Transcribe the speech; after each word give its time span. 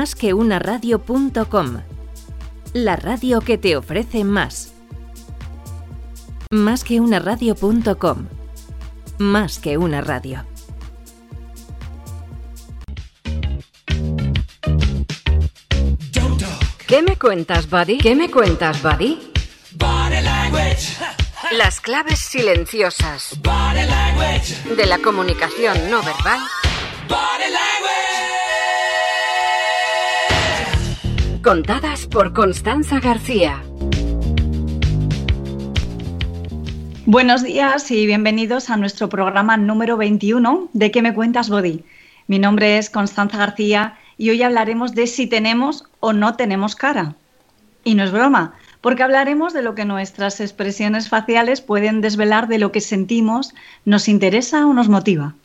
Más 0.00 0.14
que 0.14 0.32
una 0.32 0.58
radio.com. 0.58 1.82
La 2.72 2.96
radio 2.96 3.42
que 3.42 3.58
te 3.58 3.76
ofrece 3.76 4.24
más. 4.24 4.72
Más 6.50 6.84
que 6.84 7.00
una 7.00 7.18
radio.com. 7.18 8.26
Más 9.18 9.58
que 9.58 9.76
una 9.76 10.00
radio. 10.00 10.46
¿Qué 16.86 17.02
me 17.02 17.18
cuentas, 17.18 17.68
Buddy? 17.68 17.98
¿Qué 17.98 18.14
me 18.16 18.30
cuentas, 18.30 18.80
Buddy? 18.80 19.30
Las 21.52 21.82
claves 21.82 22.20
silenciosas 22.20 23.38
de 24.76 24.86
la 24.86 24.98
comunicación 25.00 25.90
no 25.90 26.02
verbal. 26.02 26.40
Contadas 31.42 32.06
por 32.06 32.34
Constanza 32.34 33.00
García. 33.00 33.62
Buenos 37.06 37.42
días 37.42 37.90
y 37.90 38.04
bienvenidos 38.04 38.68
a 38.68 38.76
nuestro 38.76 39.08
programa 39.08 39.56
número 39.56 39.96
21 39.96 40.68
de 40.74 40.90
¿Qué 40.90 41.00
me 41.00 41.14
cuentas, 41.14 41.48
Body? 41.48 41.82
Mi 42.26 42.38
nombre 42.38 42.76
es 42.76 42.90
Constanza 42.90 43.38
García 43.38 43.96
y 44.18 44.28
hoy 44.28 44.42
hablaremos 44.42 44.94
de 44.94 45.06
si 45.06 45.26
tenemos 45.26 45.84
o 46.00 46.12
no 46.12 46.36
tenemos 46.36 46.76
cara. 46.76 47.14
Y 47.84 47.94
no 47.94 48.04
es 48.04 48.12
broma, 48.12 48.52
porque 48.82 49.02
hablaremos 49.02 49.54
de 49.54 49.62
lo 49.62 49.74
que 49.74 49.86
nuestras 49.86 50.40
expresiones 50.40 51.08
faciales 51.08 51.62
pueden 51.62 52.02
desvelar 52.02 52.48
de 52.48 52.58
lo 52.58 52.70
que 52.70 52.82
sentimos, 52.82 53.54
nos 53.86 54.08
interesa 54.08 54.66
o 54.66 54.74
nos 54.74 54.90
motiva. 54.90 55.36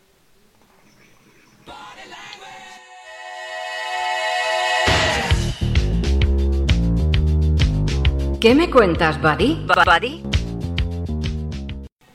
¿Qué 8.45 8.53
me 8.53 8.69
cuentas, 8.69 9.19
Buddy? 9.19 9.65
¿Buddy? 9.65 10.21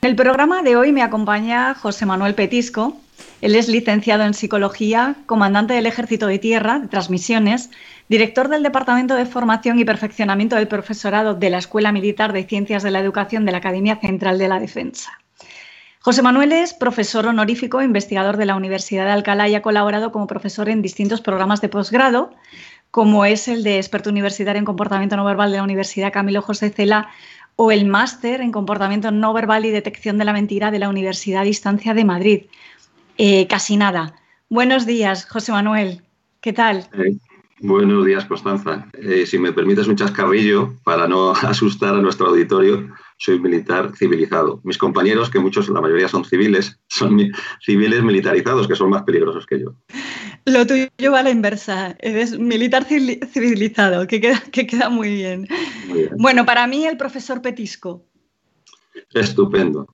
En 0.01 0.09
el 0.09 0.15
programa 0.15 0.61
de 0.61 0.77
hoy 0.77 0.93
me 0.93 1.01
acompaña 1.01 1.73
José 1.73 2.05
Manuel 2.05 2.35
Petisco, 2.35 2.95
él 3.41 3.53
es 3.53 3.67
licenciado 3.67 4.23
en 4.23 4.33
Psicología, 4.33 5.17
comandante 5.25 5.73
del 5.73 5.87
Ejército 5.87 6.27
de 6.27 6.39
Tierra, 6.39 6.79
de 6.79 6.87
Transmisiones, 6.87 7.69
director 8.07 8.47
del 8.47 8.63
Departamento 8.63 9.15
de 9.15 9.25
Formación 9.25 9.77
y 9.77 9.83
Perfeccionamiento 9.83 10.55
del 10.55 10.69
Profesorado 10.69 11.33
de 11.33 11.49
la 11.49 11.57
Escuela 11.57 11.91
Militar 11.91 12.31
de 12.31 12.45
Ciencias 12.45 12.81
de 12.81 12.91
la 12.91 13.01
Educación 13.01 13.45
de 13.45 13.51
la 13.51 13.57
Academia 13.57 13.97
Central 13.97 14.37
de 14.37 14.47
la 14.47 14.61
Defensa. 14.61 15.11
José 15.99 16.21
Manuel 16.21 16.53
es 16.53 16.73
profesor 16.73 17.27
honorífico, 17.27 17.81
investigador 17.81 18.37
de 18.37 18.45
la 18.45 18.55
Universidad 18.55 19.03
de 19.03 19.11
Alcalá 19.11 19.49
y 19.49 19.55
ha 19.55 19.61
colaborado 19.61 20.13
como 20.13 20.27
profesor 20.27 20.69
en 20.69 20.81
distintos 20.81 21.19
programas 21.19 21.59
de 21.59 21.67
posgrado, 21.67 22.33
como 22.91 23.25
es 23.25 23.47
el 23.47 23.63
de 23.63 23.77
experto 23.77 24.09
universitario 24.09 24.59
en 24.59 24.65
comportamiento 24.65 25.15
no 25.15 25.25
verbal 25.25 25.51
de 25.51 25.57
la 25.57 25.63
Universidad 25.63 26.13
Camilo 26.13 26.41
José 26.41 26.69
Cela 26.69 27.09
o 27.55 27.71
el 27.71 27.85
máster 27.85 28.41
en 28.41 28.51
comportamiento 28.51 29.11
no 29.11 29.33
verbal 29.33 29.65
y 29.65 29.71
detección 29.71 30.17
de 30.17 30.25
la 30.25 30.33
mentira 30.33 30.71
de 30.71 30.79
la 30.79 30.89
Universidad 30.89 31.43
Distancia 31.43 31.93
de 31.93 32.05
Madrid. 32.05 32.41
Eh, 33.17 33.47
casi 33.47 33.77
nada. 33.77 34.15
Buenos 34.49 34.85
días, 34.85 35.25
José 35.25 35.51
Manuel. 35.51 36.01
¿Qué 36.41 36.53
tal? 36.53 36.87
Eh, 36.93 37.17
buenos 37.59 38.05
días, 38.05 38.25
Constanza. 38.25 38.87
Eh, 38.93 39.25
si 39.25 39.37
me 39.37 39.53
permites 39.53 39.87
un 39.87 39.95
chascarrillo, 39.95 40.73
para 40.83 41.07
no 41.07 41.31
asustar 41.43 41.95
a 41.95 42.01
nuestro 42.01 42.27
auditorio, 42.27 42.89
soy 43.21 43.39
militar 43.39 43.91
civilizado. 43.95 44.61
Mis 44.63 44.79
compañeros, 44.79 45.29
que 45.29 45.37
muchos, 45.37 45.69
la 45.69 45.79
mayoría 45.79 46.07
son 46.07 46.25
civiles, 46.25 46.79
son 46.87 47.31
civiles 47.63 48.01
militarizados, 48.01 48.67
que 48.67 48.75
son 48.75 48.89
más 48.89 49.03
peligrosos 49.03 49.45
que 49.45 49.59
yo. 49.59 49.75
Lo 50.45 50.65
tuyo 50.65 51.11
va 51.11 51.19
a 51.19 51.23
la 51.23 51.29
inversa. 51.29 51.95
Eres 51.99 52.39
militar 52.39 52.83
civilizado, 52.85 54.07
que 54.07 54.19
queda, 54.19 54.41
que 54.51 54.65
queda 54.65 54.89
muy 54.89 55.13
bien. 55.13 55.47
Bueno, 56.17 56.47
para 56.47 56.65
mí 56.65 56.87
el 56.87 56.97
profesor 56.97 57.43
Petisco. 57.43 58.07
Estupendo. 59.13 59.85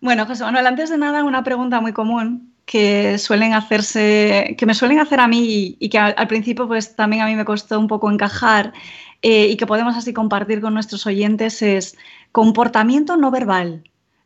Bueno, 0.00 0.26
José 0.26 0.42
Manuel, 0.42 0.66
antes 0.66 0.90
de 0.90 0.98
nada, 0.98 1.22
una 1.22 1.44
pregunta 1.44 1.80
muy 1.80 1.92
común 1.92 2.52
que 2.64 3.18
suelen 3.18 3.54
hacerse, 3.54 4.56
que 4.58 4.66
me 4.66 4.74
suelen 4.74 4.98
hacer 4.98 5.20
a 5.20 5.28
mí 5.28 5.76
y 5.78 5.88
que 5.88 5.98
al, 5.98 6.26
principio 6.26 6.66
pues 6.66 6.96
también 6.96 7.22
a 7.22 7.26
mí 7.26 7.36
me 7.36 7.44
costó 7.44 7.78
un 7.78 7.86
poco 7.86 8.10
encajar 8.10 8.72
eh, 9.20 9.46
y 9.46 9.56
que 9.56 9.66
podemos 9.66 9.96
así 9.96 10.12
compartir 10.12 10.60
con 10.60 10.74
nuestros 10.74 11.06
oyentes 11.06 11.62
es 11.62 11.96
comportamiento 12.32 13.16
no 13.16 13.30
verbal, 13.30 13.84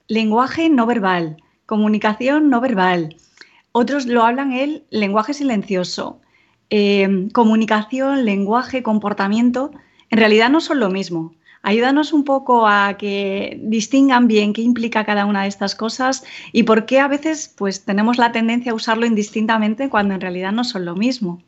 lenguaje 0.08 0.68
no 0.68 0.86
verbal, 0.86 1.36
comunicación 1.66 2.48
no 2.48 2.60
verbal. 2.60 3.16
Otros 3.72 4.06
lo 4.06 4.24
hablan 4.24 4.52
el 4.52 4.84
lenguaje 4.90 5.34
silencioso. 5.34 6.20
Eh, 6.70 7.28
comunicación, 7.32 8.24
lenguaje, 8.24 8.82
comportamiento, 8.82 9.70
en 10.10 10.18
realidad 10.18 10.50
no 10.50 10.60
son 10.60 10.80
lo 10.80 10.88
mismo. 10.88 11.34
Ayúdanos 11.62 12.12
un 12.12 12.24
poco 12.24 12.68
a 12.68 12.96
que 12.96 13.58
distingan 13.60 14.28
bien 14.28 14.52
qué 14.52 14.62
implica 14.62 15.04
cada 15.04 15.26
una 15.26 15.42
de 15.42 15.48
estas 15.48 15.74
cosas 15.74 16.22
y 16.52 16.62
por 16.62 16.86
qué 16.86 17.00
a 17.00 17.08
veces 17.08 17.52
pues, 17.56 17.84
tenemos 17.84 18.18
la 18.18 18.30
tendencia 18.30 18.70
a 18.70 18.74
usarlo 18.76 19.04
indistintamente 19.04 19.88
cuando 19.88 20.14
en 20.14 20.20
realidad 20.20 20.52
no 20.52 20.62
son 20.62 20.84
lo 20.84 20.94
mismo. 20.94 21.42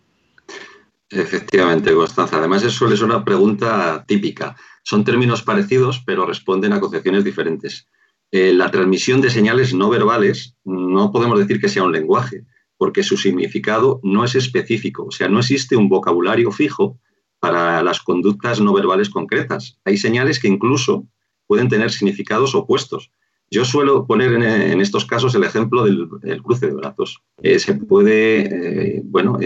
Efectivamente, 1.10 1.94
Constanza. 1.94 2.36
Además, 2.36 2.64
eso 2.64 2.92
es 2.92 3.00
una 3.00 3.24
pregunta 3.24 4.04
típica. 4.06 4.56
Son 4.88 5.04
términos 5.04 5.42
parecidos, 5.42 6.02
pero 6.06 6.24
responden 6.24 6.72
a 6.72 6.80
concepciones 6.80 7.22
diferentes. 7.22 7.86
Eh, 8.30 8.54
la 8.54 8.70
transmisión 8.70 9.20
de 9.20 9.28
señales 9.28 9.74
no 9.74 9.90
verbales 9.90 10.56
no 10.64 11.12
podemos 11.12 11.38
decir 11.38 11.60
que 11.60 11.68
sea 11.68 11.82
un 11.82 11.92
lenguaje, 11.92 12.46
porque 12.78 13.02
su 13.02 13.18
significado 13.18 14.00
no 14.02 14.24
es 14.24 14.34
específico. 14.34 15.04
O 15.04 15.10
sea, 15.10 15.28
no 15.28 15.40
existe 15.40 15.76
un 15.76 15.90
vocabulario 15.90 16.50
fijo 16.52 16.98
para 17.38 17.82
las 17.82 18.00
conductas 18.00 18.62
no 18.62 18.72
verbales 18.72 19.10
concretas. 19.10 19.78
Hay 19.84 19.98
señales 19.98 20.38
que 20.38 20.48
incluso 20.48 21.06
pueden 21.46 21.68
tener 21.68 21.90
significados 21.90 22.54
opuestos. 22.54 23.10
Yo 23.50 23.66
suelo 23.66 24.06
poner 24.06 24.32
en, 24.32 24.80
estos 24.80 25.04
casos 25.04 25.34
el 25.34 25.44
ejemplo 25.44 25.84
del, 25.84 26.42
cruce 26.42 26.66
de 26.66 26.72
brazos. 26.72 27.22
Eh, 27.42 27.58
se 27.58 27.74
puede, 27.74 28.96
eh, 28.96 29.02
bueno, 29.04 29.38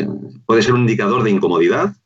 puede 0.47 0.62
ser 0.62 0.75
un 0.75 0.82
indicador 0.82 1.25
de 1.25 1.31
incomodidad 1.31 1.97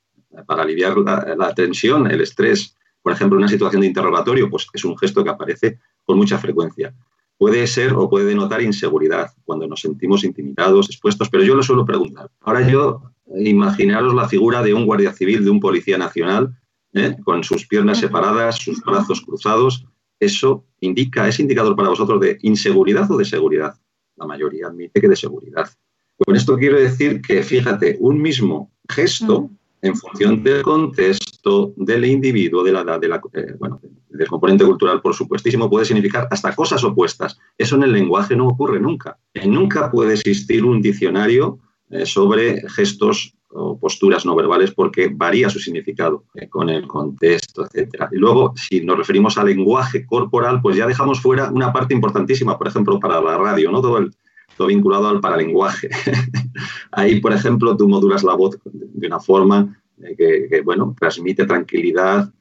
para 0.46 0.62
aliviar 0.62 0.96
la, 0.96 1.54
tensión, 1.54 2.10
el 2.10 2.22
estrés. 2.22 2.76
Por 3.06 3.12
ejemplo, 3.12 3.38
en 3.38 3.44
una 3.44 3.48
situación 3.48 3.82
de 3.82 3.86
interrogatorio, 3.86 4.50
pues 4.50 4.66
es 4.72 4.84
un 4.84 4.98
gesto 4.98 5.22
que 5.22 5.30
aparece 5.30 5.78
con 6.04 6.18
mucha 6.18 6.38
frecuencia. 6.38 6.92
Puede 7.38 7.64
ser 7.68 7.92
o 7.92 8.10
puede 8.10 8.26
denotar 8.26 8.60
inseguridad 8.62 9.30
cuando 9.44 9.68
nos 9.68 9.82
sentimos 9.82 10.24
intimidados, 10.24 10.88
expuestos, 10.88 11.30
pero 11.30 11.44
yo 11.44 11.54
lo 11.54 11.62
suelo 11.62 11.86
preguntar. 11.86 12.32
Ahora 12.40 12.68
yo 12.68 13.02
imaginaros 13.38 14.12
la 14.12 14.28
figura 14.28 14.60
de 14.60 14.74
un 14.74 14.84
guardia 14.86 15.12
civil, 15.12 15.44
de 15.44 15.50
un 15.50 15.60
policía 15.60 15.96
nacional, 15.96 16.58
¿eh? 16.94 17.14
con 17.22 17.44
sus 17.44 17.64
piernas 17.68 17.98
separadas, 17.98 18.56
sus 18.56 18.82
brazos 18.82 19.20
cruzados. 19.20 19.86
Eso 20.18 20.64
indica, 20.80 21.28
es 21.28 21.38
indicador 21.38 21.76
para 21.76 21.90
vosotros 21.90 22.20
de 22.20 22.38
inseguridad 22.42 23.08
o 23.08 23.16
de 23.16 23.24
seguridad. 23.24 23.76
La 24.16 24.26
mayoría 24.26 24.66
admite 24.66 25.00
que 25.00 25.08
de 25.08 25.14
seguridad. 25.14 25.70
Con 26.16 26.34
esto 26.34 26.56
quiero 26.58 26.76
decir 26.80 27.22
que, 27.22 27.44
fíjate, 27.44 27.98
un 28.00 28.20
mismo 28.20 28.72
gesto, 28.88 29.48
en 29.82 29.96
función 29.96 30.42
del 30.42 30.62
contexto, 30.62 31.72
del 31.76 32.04
individuo, 32.04 32.62
de 32.62 32.72
la 32.72 32.80
edad, 32.80 33.00
de 33.00 33.08
la, 33.08 33.20
eh, 33.34 33.54
bueno, 33.58 33.80
del 34.08 34.28
componente 34.28 34.64
cultural, 34.64 35.00
por 35.00 35.14
supuestísimo, 35.14 35.68
puede 35.68 35.84
significar 35.84 36.26
hasta 36.30 36.54
cosas 36.54 36.82
opuestas. 36.84 37.38
Eso 37.58 37.76
en 37.76 37.84
el 37.84 37.92
lenguaje 37.92 38.34
no 38.36 38.48
ocurre 38.48 38.80
nunca. 38.80 39.18
Nunca 39.44 39.90
puede 39.90 40.14
existir 40.14 40.64
un 40.64 40.80
diccionario 40.80 41.58
eh, 41.90 42.06
sobre 42.06 42.68
gestos 42.70 43.34
o 43.48 43.78
posturas 43.78 44.26
no 44.26 44.34
verbales 44.34 44.72
porque 44.72 45.08
varía 45.12 45.48
su 45.48 45.58
significado 45.58 46.24
eh, 46.34 46.48
con 46.48 46.68
el 46.68 46.86
contexto, 46.86 47.64
etc. 47.64 48.08
Y 48.12 48.16
luego, 48.16 48.52
si 48.56 48.80
nos 48.80 48.98
referimos 48.98 49.38
al 49.38 49.46
lenguaje 49.46 50.04
corporal, 50.04 50.60
pues 50.60 50.76
ya 50.76 50.86
dejamos 50.86 51.20
fuera 51.20 51.50
una 51.50 51.72
parte 51.72 51.94
importantísima, 51.94 52.58
por 52.58 52.68
ejemplo, 52.68 52.98
para 52.98 53.20
la 53.20 53.38
radio, 53.38 53.70
¿no? 53.70 53.80
Todo, 53.80 53.98
el, 53.98 54.12
todo 54.56 54.68
vinculado 54.68 55.08
al 55.08 55.20
paralenguaje. 55.20 55.88
Ahí, 56.92 57.20
por 57.20 57.32
ejemplo, 57.32 57.76
tú 57.76 57.88
modulas 57.88 58.24
la 58.24 58.34
voz 58.34 58.58
de 58.64 59.06
una 59.06 59.20
forma 59.20 59.80
eh, 60.02 60.48
que, 60.50 60.60
bueno, 60.62 60.94
transmite 60.98 61.46
tranquilidad, 61.46 62.32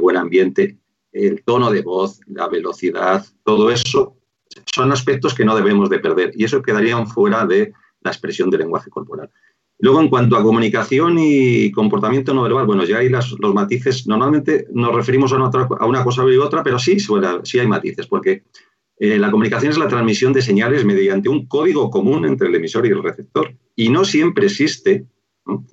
buen 0.00 0.16
ambiente, 0.16 0.78
el 1.12 1.42
tono 1.44 1.70
de 1.70 1.82
voz, 1.82 2.20
la 2.26 2.48
velocidad, 2.48 3.24
todo 3.44 3.70
eso 3.70 4.16
son 4.74 4.92
aspectos 4.92 5.34
que 5.34 5.44
no 5.44 5.54
debemos 5.56 5.90
de 5.90 5.98
perder 5.98 6.32
y 6.34 6.44
eso 6.44 6.62
quedarían 6.62 7.06
fuera 7.06 7.46
de 7.46 7.72
la 8.02 8.10
expresión 8.10 8.50
del 8.50 8.60
lenguaje 8.60 8.90
corporal. 8.90 9.30
Luego, 9.80 10.00
en 10.00 10.08
cuanto 10.08 10.36
a 10.36 10.42
comunicación 10.42 11.16
y 11.18 11.72
comportamiento 11.72 12.32
no 12.32 12.42
verbal, 12.42 12.66
bueno, 12.66 12.84
ya 12.84 12.98
hay 12.98 13.08
los 13.08 13.54
matices. 13.54 14.06
Normalmente 14.06 14.66
nos 14.72 14.94
referimos 14.94 15.32
a 15.32 15.36
una, 15.36 16.04
cosa 16.04 16.24
y 16.30 16.36
otra, 16.36 16.62
pero 16.62 16.78
sí, 16.78 16.98
sí 17.00 17.58
hay 17.58 17.66
matices, 17.66 18.06
porque 18.06 18.44
eh, 18.98 19.18
la 19.18 19.30
comunicación 19.30 19.72
es 19.72 19.78
la 19.78 19.88
transmisión 19.88 20.32
de 20.32 20.42
señales 20.42 20.84
mediante 20.84 21.28
un 21.28 21.46
código 21.46 21.90
común 21.90 22.24
entre 22.24 22.48
el 22.48 22.54
emisor 22.54 22.86
y 22.86 22.90
el 22.90 23.02
receptor. 23.02 23.54
Y 23.74 23.88
no 23.88 24.04
siempre 24.04 24.46
existe 24.46 25.06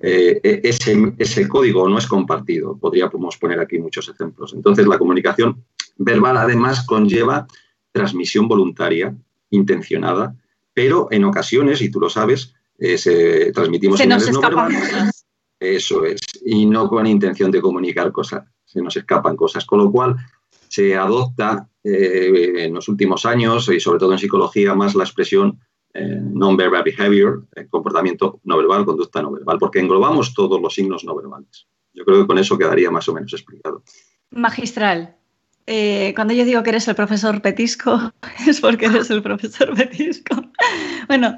eh, 0.00 0.40
e-, 0.42 0.60
ese, 0.64 1.14
ese, 1.18 1.48
código, 1.48 1.88
no 1.88 1.98
es 1.98 2.06
compartido. 2.06 2.76
Podríamos 2.76 3.36
poner 3.38 3.60
aquí 3.60 3.78
muchos 3.78 4.08
ejemplos. 4.08 4.52
Entonces, 4.54 4.86
la 4.86 4.98
comunicación 4.98 5.64
verbal 5.96 6.36
además 6.36 6.84
conlleva 6.84 7.46
transmisión 7.92 8.48
voluntaria, 8.48 9.14
intencionada, 9.50 10.34
pero 10.74 11.08
en 11.10 11.24
ocasiones, 11.24 11.80
y 11.82 11.90
tú 11.90 12.00
lo 12.00 12.08
sabes, 12.08 12.54
eh, 12.78 12.98
se, 12.98 13.52
transmitimos 13.52 13.98
se 13.98 14.06
nos 14.06 14.26
escapa 14.26 14.68
Eso 15.60 16.04
es, 16.04 16.20
y 16.44 16.66
no 16.66 16.88
con 16.88 17.06
intención 17.06 17.50
de 17.50 17.60
comunicar 17.60 18.10
cosas, 18.10 18.44
se 18.64 18.80
nos 18.80 18.96
escapan 18.96 19.36
cosas, 19.36 19.64
con 19.64 19.78
lo 19.78 19.92
cual 19.92 20.16
se 20.68 20.96
adopta 20.96 21.68
eh, 21.84 22.64
en 22.64 22.74
los 22.74 22.88
últimos 22.88 23.26
años 23.26 23.68
y 23.68 23.80
sobre 23.80 23.98
todo 23.98 24.12
en 24.12 24.18
psicología 24.18 24.72
más 24.72 24.94
la 24.94 25.02
expresión 25.02 25.58
eh, 25.92 26.20
non-verbal 26.22 26.84
behavior, 26.84 27.42
eh, 27.56 27.66
comportamiento 27.68 28.38
no 28.44 28.56
verbal, 28.56 28.84
conducta 28.86 29.20
no 29.20 29.32
verbal, 29.32 29.58
porque 29.58 29.80
englobamos 29.80 30.32
todos 30.32 30.62
los 30.62 30.72
signos 30.74 31.02
no 31.02 31.16
verbales. 31.16 31.66
Yo 31.92 32.04
creo 32.04 32.20
que 32.20 32.26
con 32.28 32.38
eso 32.38 32.56
quedaría 32.56 32.88
más 32.92 33.08
o 33.08 33.14
menos 33.14 33.32
explicado. 33.32 33.82
Magistral. 34.30 35.16
cuando 36.14 36.34
yo 36.34 36.44
digo 36.44 36.62
que 36.62 36.70
eres 36.70 36.86
el 36.86 36.94
profesor 36.94 37.42
Petisco, 37.42 38.12
es 38.46 38.60
porque 38.60 38.86
eres 38.86 39.10
el 39.10 39.22
profesor 39.22 39.74
Petisco. 39.74 40.36
Bueno, 41.08 41.34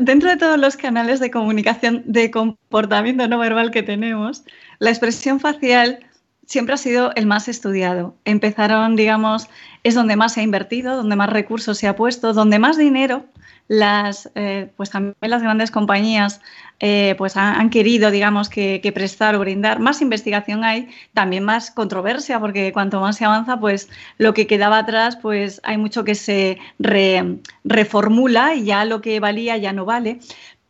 dentro 0.00 0.30
de 0.30 0.38
todos 0.38 0.58
los 0.58 0.78
canales 0.78 1.20
de 1.20 1.30
comunicación 1.30 2.02
de 2.06 2.30
comportamiento 2.30 3.28
no 3.28 3.38
verbal 3.38 3.70
que 3.70 3.82
tenemos, 3.82 4.44
la 4.78 4.88
expresión 4.88 5.38
facial 5.38 6.00
siempre 6.46 6.74
ha 6.74 6.78
sido 6.78 7.12
el 7.14 7.26
más 7.26 7.48
estudiado. 7.48 8.14
Empezaron, 8.24 8.96
digamos, 8.96 9.48
es 9.82 9.94
donde 9.94 10.16
más 10.16 10.34
se 10.34 10.40
ha 10.40 10.42
invertido, 10.42 10.96
donde 10.96 11.16
más 11.16 11.30
recursos 11.30 11.78
se 11.78 11.88
ha 11.88 11.96
puesto, 11.96 12.32
donde 12.32 12.58
más 12.58 12.76
dinero 12.76 13.24
las, 13.68 14.30
eh, 14.34 14.70
pues 14.76 14.90
también 14.90 15.16
las 15.20 15.42
grandes 15.42 15.70
compañías 15.70 16.40
eh, 16.80 17.14
pues 17.16 17.36
han, 17.36 17.70
querido, 17.70 18.10
digamos, 18.10 18.48
que, 18.48 18.92
prestar 18.94 19.34
o 19.36 19.40
brindar. 19.40 19.80
Más 19.80 20.02
investigación 20.02 20.64
hay, 20.64 20.88
también 21.14 21.44
más 21.44 21.70
controversia, 21.70 22.40
porque 22.40 22.72
cuanto 22.72 23.00
más 23.00 23.16
se 23.16 23.24
avanza, 23.24 23.58
pues 23.58 23.88
lo 24.18 24.34
que 24.34 24.46
quedaba 24.46 24.78
atrás, 24.78 25.16
pues 25.16 25.60
hay 25.64 25.78
mucho 25.78 26.04
que 26.04 26.14
se 26.14 26.58
reformula 27.64 28.54
y 28.54 28.64
ya 28.64 28.84
lo 28.84 29.00
que 29.00 29.20
valía 29.20 29.56
ya 29.56 29.72
no 29.72 29.84
vale. 29.84 30.18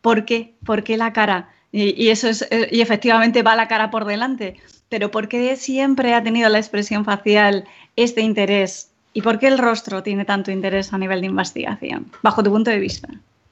¿Por 0.01 0.25
qué? 0.25 0.55
¿Por 0.65 0.83
qué 0.83 0.97
la 0.97 1.11
cara? 1.13 1.49
Y, 1.71 2.07
eso 2.07 2.29
es, 2.29 2.47
eh, 2.51 2.69
y 2.71 2.79
efectivamente 2.79 3.43
va 3.43 3.57
la 3.57 3.67
cara 3.67 3.91
por 3.91 4.05
delante. 4.05 4.55
Pero 4.95 5.11
¿por 5.11 5.27
qué 5.27 5.57
siempre 5.57 6.13
ha 6.13 6.23
tenido 6.23 6.47
la 6.47 6.57
expresión 6.57 7.03
facial 7.03 7.65
este 7.97 8.21
interés 8.21 8.91
¿Y 9.11 9.21
por 9.23 9.39
qué 9.39 9.47
el 9.47 9.57
rostro 9.57 10.01
tiene 10.01 10.23
tanto 10.23 10.51
interés 10.51 10.93
a 10.93 10.97
nivel 10.97 11.19
de 11.19 11.27
investigación, 11.27 12.09
bajo 12.23 12.41
tu 12.41 12.49
punto 12.49 12.71
de 12.71 12.79
vista? 12.79 13.09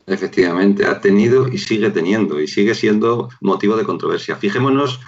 Efectivamente, 0.07 0.85
ha 0.85 1.01
tenido 1.01 1.49
y 1.49 1.57
sigue 1.57 1.89
teniendo 1.89 2.39
y 2.39 2.47
sigue 2.47 2.73
siendo 2.73 3.27
motivo 3.41 3.75
de 3.75 3.83
controversia. 3.83 4.37
Fijémonos 4.37 5.01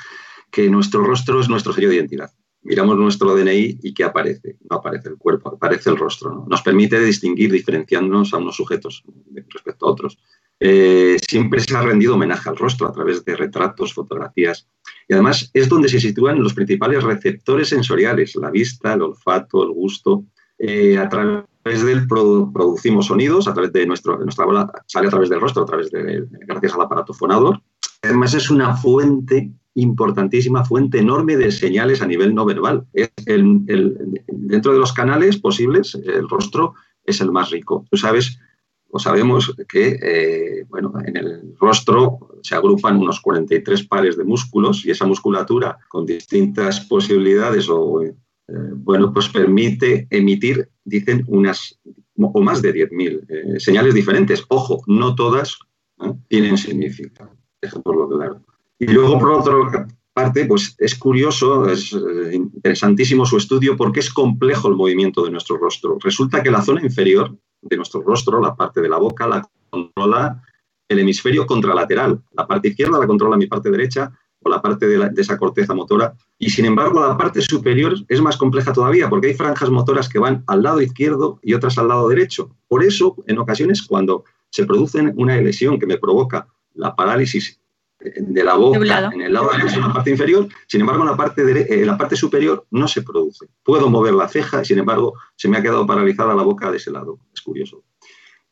que 0.52 0.70
nuestro 0.70 1.06
rostro 1.06 1.40
es 1.40 1.48
nuestro 1.48 1.72
sello 1.72 1.88
de 1.88 1.96
identidad. 1.96 2.32
Miramos 2.64 2.98
nuestro 2.98 3.34
DNI 3.34 3.80
y 3.82 3.94
¿qué 3.94 4.04
aparece? 4.04 4.58
No 4.70 4.78
aparece 4.78 5.08
el 5.08 5.18
cuerpo, 5.18 5.56
aparece 5.56 5.90
el 5.90 5.98
rostro. 5.98 6.46
Nos 6.50 6.62
permite 6.62 7.00
distinguir, 7.00 7.50
diferenciándonos 7.50 8.34
a 8.34 8.38
unos 8.38 8.58
sujetos 8.58 9.06
respecto 9.48 9.86
a 9.86 9.90
otros. 9.90 10.18
Eh, 10.60 11.18
siempre 11.28 11.60
se 11.60 11.76
ha 11.76 11.82
rendido 11.82 12.16
homenaje 12.16 12.50
al 12.50 12.58
rostro 12.58 12.88
a 12.88 12.92
través 12.92 13.24
de 13.24 13.36
retratos, 13.36 13.94
fotografías. 13.94 14.68
Y 15.08 15.14
además 15.14 15.50
es 15.54 15.70
donde 15.70 15.90
se 15.90 16.00
sitúan 16.00 16.42
los 16.42 16.54
principales 16.54 17.04
receptores 17.04 17.70
sensoriales, 17.70 18.36
la 18.36 18.50
vista, 18.50 18.94
el 18.94 19.04
olfato, 19.04 19.64
el 19.64 19.72
gusto. 19.72 20.26
Eh, 20.58 20.98
a 20.98 21.10
través 21.10 21.86
del 21.86 22.08
producimos 22.08 23.08
sonidos, 23.08 23.48
a 23.48 23.54
través 23.54 23.74
de 23.74 23.86
nuestro, 23.86 24.18
nuestra 24.18 24.46
bola, 24.46 24.72
sale 24.88 25.08
a 25.08 25.12
través 25.12 25.30
del 25.30 25.42
rostro, 25.42 25.64
a 25.64 25.66
través 25.66 25.92
de, 25.92 26.26
gracias 26.48 26.74
al 26.74 26.82
aparato 26.82 27.14
fonador. 27.14 27.62
Además 28.02 28.34
es 28.34 28.50
una 28.50 28.76
fuente 28.76 29.52
importantísima, 29.76 30.64
fuente 30.64 31.00
enorme 31.00 31.36
de 31.36 31.52
señales 31.52 32.02
a 32.02 32.08
nivel 32.08 32.34
no 32.34 32.46
verbal. 32.46 32.86
dentro 33.26 34.74
de 34.74 34.80
los 34.80 34.94
canales 34.94 35.38
posibles, 35.38 35.96
el 35.96 36.30
rostro 36.30 36.74
es 37.04 37.22
el 37.22 37.32
más 37.32 37.52
rico. 37.52 37.86
Tú 37.90 37.98
sabes, 37.98 38.40
o 38.96 39.00
sabemos 39.00 39.54
que 39.68 40.00
eh, 40.02 40.66
bueno, 40.70 40.94
en 41.06 41.18
el 41.18 41.54
rostro 41.60 42.40
se 42.42 42.56
agrupan 42.56 42.96
unos 42.96 43.20
43 43.20 43.88
pares 43.88 44.16
de 44.16 44.24
músculos 44.24 44.86
y 44.86 44.92
esa 44.92 45.06
musculatura 45.06 45.78
con 45.90 46.06
distintas 46.06 46.80
posibilidades 46.80 47.68
o 47.70 48.02
eh, 48.04 48.14
bueno, 48.48 49.12
pues 49.12 49.28
permite 49.28 50.08
emitir, 50.10 50.70
dicen, 50.86 51.26
unas 51.28 51.78
o 52.16 52.40
más 52.40 52.62
de 52.62 52.74
10.000 52.74 53.26
eh, 53.28 53.60
señales 53.60 53.94
diferentes. 53.94 54.46
Ojo, 54.48 54.82
no 54.88 55.14
todas 55.14 55.60
¿eh? 56.02 56.14
tienen 56.30 56.58
significado, 56.58 57.32
por 57.84 57.98
lo 57.98 58.08
claro. 58.08 58.46
Y 58.80 58.88
luego, 58.88 59.20
por 59.20 59.32
otra 59.32 59.88
parte, 60.14 60.46
pues 60.46 60.74
es 60.78 60.96
curioso, 60.96 61.68
es 61.68 61.94
interesantísimo 62.32 63.26
su 63.26 63.36
estudio 63.36 63.76
porque 63.76 64.00
es 64.00 64.10
complejo 64.10 64.70
el 64.70 64.76
movimiento 64.76 65.26
de 65.26 65.32
nuestro 65.32 65.58
rostro. 65.58 65.98
Resulta 66.02 66.42
que 66.42 66.52
la 66.52 66.62
zona 66.62 66.82
inferior 66.82 67.36
de 67.66 67.78
nuestro 67.78 68.02
rostro, 68.02 68.40
la 68.40 68.56
parte 68.56 68.82
de 68.82 68.90
la 68.90 68.98
boca, 68.98 69.28
la 69.28 69.48
controla 69.70 70.42
el 70.88 71.00
hemisferio 71.00 71.46
contralateral. 71.46 72.22
La 72.34 72.48
parte 72.48 72.70
izquierda 72.70 73.00
la 73.00 73.08
controla 73.08 73.38
mi 73.38 73.48
parte 73.48 73.72
derecha 73.72 74.12
o 74.44 74.50
la 74.50 74.62
parte 74.62 74.88
de, 74.88 75.12
esa 75.18 75.38
corteza 75.38 75.74
motora. 75.74 76.14
Y 76.38 76.50
sin 76.52 76.66
embargo, 76.66 77.02
la 77.02 77.18
parte 77.18 77.42
superior 77.42 77.96
es 78.08 78.22
más 78.22 78.38
compleja 78.38 78.72
todavía 78.72 79.10
porque 79.10 79.28
hay 79.28 79.34
franjas 79.34 79.72
motoras 79.72 80.08
que 80.08 80.20
van 80.20 80.44
al 80.48 80.62
lado 80.62 80.82
izquierdo 80.82 81.40
y 81.42 81.56
otras 81.56 81.78
al 81.80 81.88
lado 81.88 82.08
derecho. 82.08 82.52
Por 82.68 82.84
eso, 82.84 83.16
en 83.26 83.40
ocasiones, 83.40 83.82
cuando 83.82 84.24
se 84.52 84.66
produce 84.66 85.02
una 85.16 85.36
lesión 85.42 85.80
que 85.80 85.88
me 85.88 85.98
provoca 85.98 86.48
la 86.74 86.96
parálisis 86.96 87.60
de 88.18 88.44
la 88.44 88.56
boca 88.56 88.78
en 89.14 89.22
el 89.22 89.34
lado 89.34 89.50
derecho, 89.52 89.76
en 89.80 89.88
la 89.88 89.94
parte 89.94 90.12
inferior, 90.12 90.48
sin 90.68 90.82
embargo, 90.82 91.04
en 91.04 91.10
la 91.10 91.18
parte, 91.18 91.44
de, 91.44 91.62
eh, 91.62 91.86
la 91.86 91.98
parte 91.98 92.16
superior 92.16 92.66
no 92.72 92.88
se 92.88 93.02
produce. 93.02 93.48
Puedo 93.64 93.90
mover 93.90 94.14
la 94.14 94.28
ceja 94.28 94.62
y, 94.62 94.66
sin 94.66 94.80
embargo, 94.80 95.14
se 95.36 95.48
me 95.48 95.58
ha 95.58 95.62
quedado 95.62 95.86
paralizada 95.86 96.36
la 96.36 96.44
boca 96.44 96.72
de 96.72 96.78
ese 96.78 96.92
lado. 96.92 97.20
Es 97.34 97.42
curioso. 97.42 97.84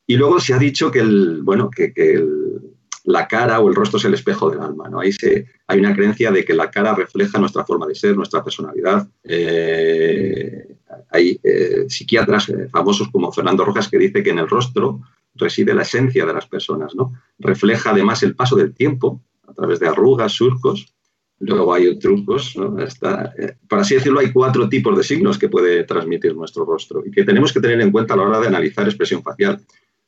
Y 0.05 0.17
luego 0.17 0.39
se 0.39 0.53
ha 0.53 0.57
dicho 0.57 0.91
que, 0.91 0.99
el, 0.99 1.41
bueno, 1.43 1.69
que, 1.69 1.93
que 1.93 2.13
el, 2.13 2.73
la 3.05 3.27
cara 3.27 3.59
o 3.59 3.69
el 3.69 3.75
rostro 3.75 3.97
es 3.97 4.05
el 4.05 4.13
espejo 4.13 4.49
del 4.49 4.61
alma. 4.61 4.89
¿no? 4.89 4.99
Ahí 4.99 5.11
se, 5.11 5.47
hay 5.67 5.79
una 5.79 5.93
creencia 5.93 6.31
de 6.31 6.45
que 6.45 6.53
la 6.53 6.71
cara 6.71 6.95
refleja 6.95 7.39
nuestra 7.39 7.65
forma 7.65 7.85
de 7.85 7.95
ser, 7.95 8.15
nuestra 8.15 8.43
personalidad. 8.43 9.07
Eh, 9.23 10.77
hay 11.09 11.39
eh, 11.43 11.85
psiquiatras 11.87 12.49
eh, 12.49 12.67
famosos 12.69 13.09
como 13.09 13.31
Fernando 13.31 13.65
Rojas 13.65 13.89
que 13.89 13.97
dice 13.97 14.23
que 14.23 14.29
en 14.29 14.39
el 14.39 14.49
rostro 14.49 15.01
reside 15.35 15.73
la 15.73 15.81
esencia 15.81 16.25
de 16.25 16.33
las 16.33 16.47
personas. 16.47 16.95
¿no? 16.95 17.13
Refleja 17.39 17.91
además 17.91 18.23
el 18.23 18.35
paso 18.35 18.55
del 18.55 18.73
tiempo 18.73 19.21
a 19.53 19.55
través 19.55 19.79
de 19.79 19.87
arrugas, 19.87 20.31
surcos. 20.33 20.93
Luego 21.39 21.73
hay 21.73 21.97
trucos. 21.99 22.55
¿no? 22.55 22.75
por 23.69 23.79
así 23.79 23.95
decirlo, 23.95 24.19
hay 24.19 24.31
cuatro 24.31 24.67
tipos 24.67 24.97
de 24.97 25.03
signos 25.03 25.37
que 25.37 25.49
puede 25.49 25.83
transmitir 25.83 26.35
nuestro 26.35 26.65
rostro 26.65 27.03
y 27.05 27.11
que 27.11 27.23
tenemos 27.23 27.53
que 27.53 27.59
tener 27.59 27.79
en 27.81 27.91
cuenta 27.91 28.13
a 28.13 28.17
la 28.17 28.23
hora 28.23 28.39
de 28.39 28.47
analizar 28.47 28.85
expresión 28.85 29.21
facial. 29.21 29.61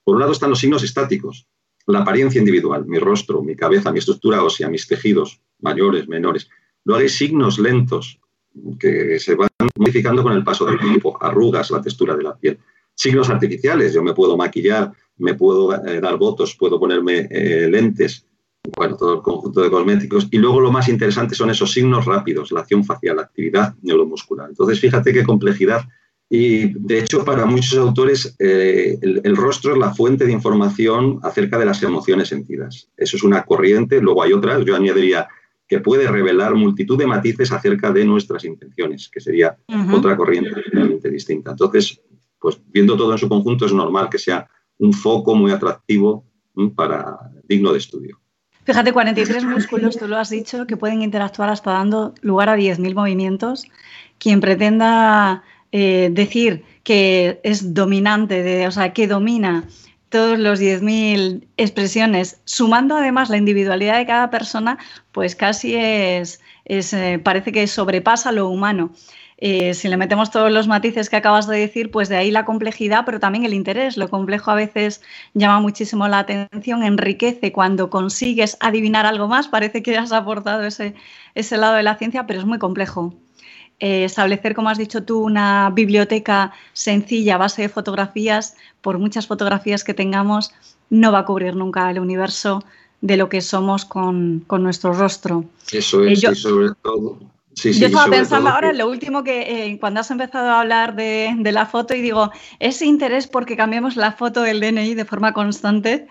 Por 0.03 0.15
un 0.15 0.21
lado 0.21 0.31
están 0.31 0.49
los 0.49 0.59
signos 0.59 0.83
estáticos, 0.83 1.47
la 1.87 1.99
apariencia 1.99 2.39
individual, 2.39 2.85
mi 2.85 2.99
rostro, 2.99 3.41
mi 3.43 3.55
cabeza, 3.55 3.91
mi 3.91 3.99
estructura 3.99 4.43
ósea, 4.43 4.69
mis 4.69 4.87
tejidos 4.87 5.41
mayores, 5.59 6.07
menores. 6.07 6.49
Luego 6.83 7.01
hay 7.01 7.09
signos 7.09 7.59
lentos 7.59 8.19
que 8.79 9.19
se 9.19 9.35
van 9.35 9.49
modificando 9.75 10.23
con 10.23 10.33
el 10.33 10.43
paso 10.43 10.65
del 10.65 10.79
tiempo, 10.79 11.17
arrugas, 11.21 11.71
la 11.71 11.81
textura 11.81 12.15
de 12.15 12.23
la 12.23 12.35
piel. 12.35 12.57
Signos 12.93 13.29
artificiales, 13.29 13.93
yo 13.93 14.01
me 14.01 14.13
puedo 14.13 14.37
maquillar, 14.37 14.93
me 15.17 15.33
puedo 15.33 15.73
eh, 15.85 15.99
dar 15.99 16.17
votos, 16.17 16.55
puedo 16.55 16.79
ponerme 16.79 17.27
eh, 17.29 17.67
lentes, 17.69 18.25
bueno, 18.75 18.95
todo 18.95 19.15
el 19.15 19.21
conjunto 19.21 19.61
de 19.61 19.69
cosméticos. 19.69 20.27
Y 20.31 20.37
luego 20.37 20.59
lo 20.59 20.71
más 20.71 20.87
interesante 20.87 21.35
son 21.35 21.49
esos 21.49 21.71
signos 21.71 22.05
rápidos, 22.05 22.51
la 22.51 22.61
acción 22.61 22.83
facial, 22.83 23.17
la 23.17 23.23
actividad 23.23 23.75
neuromuscular. 23.81 24.49
Entonces, 24.49 24.79
fíjate 24.79 25.13
qué 25.13 25.23
complejidad 25.23 25.81
y 26.29 26.73
de 26.73 26.99
hecho, 26.99 27.23
para 27.23 27.45
muchos 27.45 27.77
autores, 27.77 28.35
eh, 28.39 28.97
el, 29.01 29.35
rostro 29.35 29.73
es 29.73 29.77
la 29.77 29.93
fuente 29.93 30.25
de 30.25 30.31
información 30.31 31.19
acerca 31.21 31.57
de 31.59 31.65
las 31.65 31.83
emociones 31.83 32.29
sentidas. 32.29 32.89
Eso 32.97 33.17
es 33.17 33.23
una 33.23 33.43
corriente, 33.43 34.01
luego 34.01 34.23
hay 34.23 34.33
otras, 34.33 34.65
yo 34.65 34.75
añadiría 34.75 35.27
que 35.67 35.79
puede 35.79 36.07
revelar 36.07 36.55
multitud 36.55 36.97
de 36.97 37.07
matices 37.07 37.51
acerca 37.51 37.91
de 37.91 38.05
nuestras 38.05 38.43
intenciones, 38.43 39.09
que 39.09 39.19
sería 39.19 39.57
otra 39.91 40.17
corriente 40.17 40.49
totalmente 40.49 41.09
distinta. 41.09 41.51
Entonces, 41.51 42.01
pues 42.39 42.59
viendo 42.67 42.97
todo 42.97 43.11
en 43.11 43.17
su 43.17 43.29
conjunto, 43.29 43.65
es 43.65 43.73
normal 43.73 44.09
que 44.09 44.19
sea 44.19 44.47
un 44.77 44.93
foco 44.93 45.35
muy 45.35 45.51
atractivo 45.51 46.25
para 46.75 47.17
digno 47.47 47.71
de 47.71 47.79
estudio. 47.79 48.19
Fíjate, 48.65 48.91
43 48.91 49.43
músculos, 49.45 49.97
tú 49.97 50.07
lo 50.07 50.17
has 50.17 50.29
dicho, 50.29 50.67
que 50.67 50.75
pueden 50.75 51.01
interactuar 51.01 51.49
hasta 51.49 51.71
dando 51.71 52.13
lugar 52.21 52.49
a 52.49 52.57
10.000 52.57 52.93
movimientos. 52.93 53.65
Quien 54.17 54.41
pretenda 54.41 55.43
eh, 55.71 56.09
decir 56.11 56.63
que 56.83 57.39
es 57.43 57.73
dominante, 57.73 58.43
de, 58.43 58.67
o 58.67 58.71
sea, 58.71 58.93
que 58.93 59.07
domina 59.07 59.65
todos 60.09 60.39
los 60.39 60.59
10.000 60.59 61.47
expresiones, 61.57 62.39
sumando 62.45 62.95
además 62.95 63.29
la 63.29 63.37
individualidad 63.37 63.97
de 63.97 64.05
cada 64.05 64.29
persona, 64.29 64.77
pues 65.11 65.35
casi 65.35 65.75
es, 65.75 66.39
eh, 66.65 67.19
parece 67.23 67.51
que 67.51 67.67
sobrepasa 67.67 68.31
lo 68.31 68.47
humano. 68.47 68.91
Eh, 69.37 69.73
si 69.73 69.89
le 69.89 69.97
metemos 69.97 70.31
todos 70.31 70.49
los 70.51 70.67
matices 70.67 71.09
que 71.09 71.17
acabas 71.17 71.47
de 71.47 71.57
decir, 71.57 71.91
pues 71.91 72.07
de 72.07 72.15
ahí 72.15 72.31
la 72.31 72.45
complejidad, 72.45 73.03
pero 73.05 73.19
también 73.19 73.43
el 73.43 73.53
interés. 73.53 73.97
Lo 73.97 74.09
complejo 74.09 74.51
a 74.51 74.55
veces 74.55 75.01
llama 75.33 75.59
muchísimo 75.59 76.07
la 76.07 76.19
atención, 76.19 76.83
enriquece 76.83 77.51
cuando 77.51 77.89
consigues 77.89 78.57
adivinar 78.61 79.05
algo 79.05 79.27
más, 79.27 79.47
parece 79.47 79.83
que 79.83 79.97
has 79.97 80.13
aportado 80.13 80.63
ese, 80.63 80.95
ese 81.35 81.57
lado 81.57 81.75
de 81.75 81.83
la 81.83 81.97
ciencia, 81.97 82.25
pero 82.25 82.39
es 82.39 82.45
muy 82.45 82.59
complejo. 82.59 83.13
Eh, 83.81 84.05
establecer, 84.05 84.55
como 84.55 84.69
has 84.69 84.77
dicho 84.77 85.03
tú, 85.03 85.21
una 85.21 85.69
biblioteca 85.69 86.53
sencilla 86.71 87.35
a 87.35 87.39
base 87.39 87.63
de 87.63 87.69
fotografías, 87.69 88.55
por 88.81 88.99
muchas 88.99 89.27
fotografías 89.27 89.83
que 89.83 89.93
tengamos, 89.93 90.53
no 90.89 91.11
va 91.11 91.19
a 91.19 91.25
cubrir 91.25 91.57
nunca 91.57 91.91
el 91.91 91.99
universo 91.99 92.63
de 93.01 93.17
lo 93.17 93.27
que 93.27 93.41
somos 93.41 93.83
con, 93.83 94.45
nuestro 94.47 94.93
rostro. 94.93 95.43
Eso 95.71 96.05
es, 96.05 96.23
y 96.23 96.35
sobre 96.35 96.69
todo. 96.81 97.19
Yo 97.55 97.87
estaba 97.87 98.07
pensando 98.07 98.49
ahora 98.49 98.69
en 98.69 98.77
lo 98.77 98.89
último 98.89 99.23
que 99.23 99.71
eh, 99.71 99.79
cuando 99.79 100.01
has 100.01 100.11
empezado 100.11 100.49
a 100.49 100.61
hablar 100.61 100.95
de, 100.95 101.33
de, 101.37 101.51
la 101.51 101.65
foto 101.65 101.95
y 101.95 102.01
digo, 102.01 102.31
ese 102.59 102.85
interés 102.85 103.27
porque 103.27 103.55
cambiamos 103.55 103.95
la 103.95 104.11
foto 104.11 104.41
del 104.41 104.59
DNI 104.59 104.93
de 104.93 105.05
forma 105.05 105.33
constante 105.33 106.07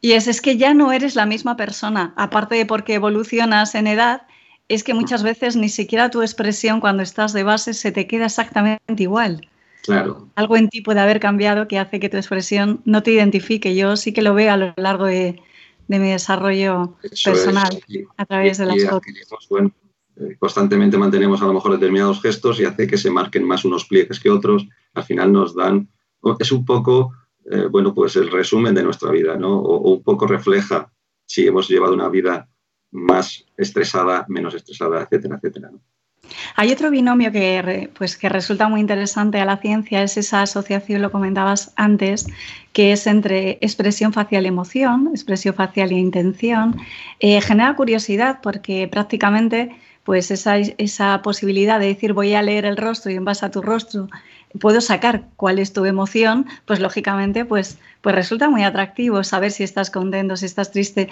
y 0.00 0.12
es, 0.12 0.28
es 0.28 0.40
que 0.40 0.58
ya 0.58 0.74
no 0.74 0.92
eres 0.92 1.14
la 1.14 1.24
misma 1.24 1.56
persona, 1.56 2.12
aparte 2.16 2.56
de 2.56 2.66
porque 2.66 2.92
evolucionas 2.92 3.74
en 3.74 3.86
edad, 3.86 4.22
es 4.68 4.84
que 4.84 4.92
muchas 4.92 5.22
veces 5.22 5.56
ni 5.56 5.68
siquiera 5.70 6.10
tu 6.10 6.22
expresión 6.22 6.80
cuando 6.80 7.02
estás 7.02 7.32
de 7.32 7.42
base 7.42 7.74
se 7.74 7.90
te 7.90 8.06
queda 8.06 8.26
exactamente 8.26 9.02
igual. 9.02 9.48
Claro. 9.82 10.28
Algo 10.34 10.56
en 10.56 10.68
ti 10.68 10.80
puede 10.80 11.00
haber 11.00 11.20
cambiado 11.20 11.68
que 11.68 11.78
hace 11.78 12.00
que 12.00 12.08
tu 12.08 12.16
expresión 12.16 12.80
no 12.84 13.02
te 13.02 13.12
identifique. 13.12 13.74
Yo 13.74 13.96
sí 13.96 14.12
que 14.12 14.22
lo 14.22 14.34
veo 14.34 14.52
a 14.52 14.56
lo 14.56 14.74
largo 14.76 15.06
de, 15.06 15.40
mi 15.88 15.98
desarrollo 15.98 16.96
personal 17.24 17.82
a 18.16 18.24
través 18.26 18.58
de 18.58 18.66
las 18.66 18.84
fotos. 18.84 19.12
Bueno, 19.50 19.72
constantemente 20.38 20.98
mantenemos 20.98 21.42
a 21.42 21.46
lo 21.46 21.54
mejor 21.54 21.72
determinados 21.72 22.20
gestos 22.20 22.60
y 22.60 22.64
hace 22.64 22.86
que 22.86 22.98
se 22.98 23.10
marquen 23.10 23.44
más 23.44 23.64
unos 23.64 23.84
pliegues 23.84 24.20
que 24.20 24.30
otros. 24.30 24.66
Al 24.94 25.04
final 25.04 25.32
nos 25.32 25.54
dan, 25.54 25.88
es 26.38 26.52
un 26.52 26.64
poco, 26.64 27.12
eh, 27.50 27.66
bueno, 27.70 27.94
pues 27.94 28.16
el 28.16 28.30
resumen 28.30 28.74
de 28.74 28.82
nuestra 28.82 29.10
vida, 29.10 29.36
¿no? 29.36 29.58
o 29.58 29.92
un 29.92 30.02
poco 30.02 30.26
refleja 30.26 30.92
si 31.26 31.46
hemos 31.46 31.68
llevado 31.68 31.94
una 31.94 32.08
vida 32.08 32.48
más 32.90 33.44
estresada, 33.56 34.24
menos 34.28 34.54
estresada, 34.54 35.02
etcétera, 35.02 35.36
etcétera. 35.36 35.70
Hay 36.56 36.72
otro 36.72 36.90
binomio 36.90 37.32
que, 37.32 37.90
pues, 37.96 38.16
que 38.16 38.28
resulta 38.28 38.68
muy 38.68 38.80
interesante 38.80 39.40
a 39.40 39.44
la 39.44 39.58
ciencia, 39.58 40.02
es 40.02 40.16
esa 40.16 40.42
asociación, 40.42 41.02
lo 41.02 41.10
comentabas 41.10 41.72
antes, 41.76 42.26
que 42.72 42.92
es 42.92 43.06
entre 43.06 43.58
expresión 43.60 44.12
facial 44.12 44.44
y 44.44 44.48
emoción, 44.48 45.10
expresión 45.12 45.54
facial 45.54 45.90
e 45.90 45.94
intención. 45.94 46.76
Eh, 47.20 47.40
genera 47.40 47.76
curiosidad 47.76 48.38
porque 48.42 48.88
prácticamente 48.88 49.70
pues 50.04 50.30
esa, 50.30 50.58
esa 50.58 51.22
posibilidad 51.22 51.80
de 51.80 51.86
decir 51.86 52.12
voy 52.12 52.34
a 52.34 52.42
leer 52.42 52.66
el 52.66 52.76
rostro 52.76 53.10
y 53.10 53.14
en 53.14 53.24
base 53.24 53.44
a 53.44 53.50
tu 53.50 53.62
rostro 53.62 54.08
puedo 54.58 54.80
sacar 54.80 55.28
cuál 55.36 55.58
es 55.58 55.72
tu 55.72 55.84
emoción, 55.84 56.46
pues 56.64 56.80
lógicamente 56.80 57.44
pues, 57.44 57.78
pues 58.00 58.14
resulta 58.14 58.48
muy 58.48 58.62
atractivo 58.62 59.24
saber 59.24 59.50
si 59.50 59.64
estás 59.64 59.90
contento, 59.90 60.36
si 60.36 60.46
estás 60.46 60.70
triste. 60.70 61.08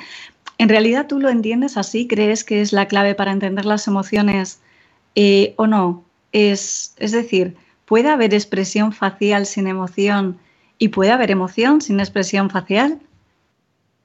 ¿En 0.58 0.68
realidad 0.68 1.06
tú 1.08 1.18
lo 1.18 1.28
entiendes 1.28 1.76
así? 1.76 2.06
¿Crees 2.06 2.44
que 2.44 2.61
es 2.61 2.72
la 2.72 2.87
clave 2.87 3.14
para 3.14 3.32
entender 3.32 3.64
las 3.64 3.88
emociones 3.88 4.61
eh, 5.14 5.54
o 5.56 5.66
no? 5.66 6.04
Es, 6.32 6.94
es 6.99 7.12
decir, 7.12 7.56
¿puede 7.84 8.08
haber 8.08 8.32
expresión 8.32 8.92
facial 8.92 9.46
sin 9.46 9.66
emoción 9.66 10.38
y 10.78 10.88
puede 10.88 11.11
haber 11.11 11.30
emoción 11.30 11.80
sin 11.80 12.00
expresión 12.00 12.49
facial? 12.49 13.00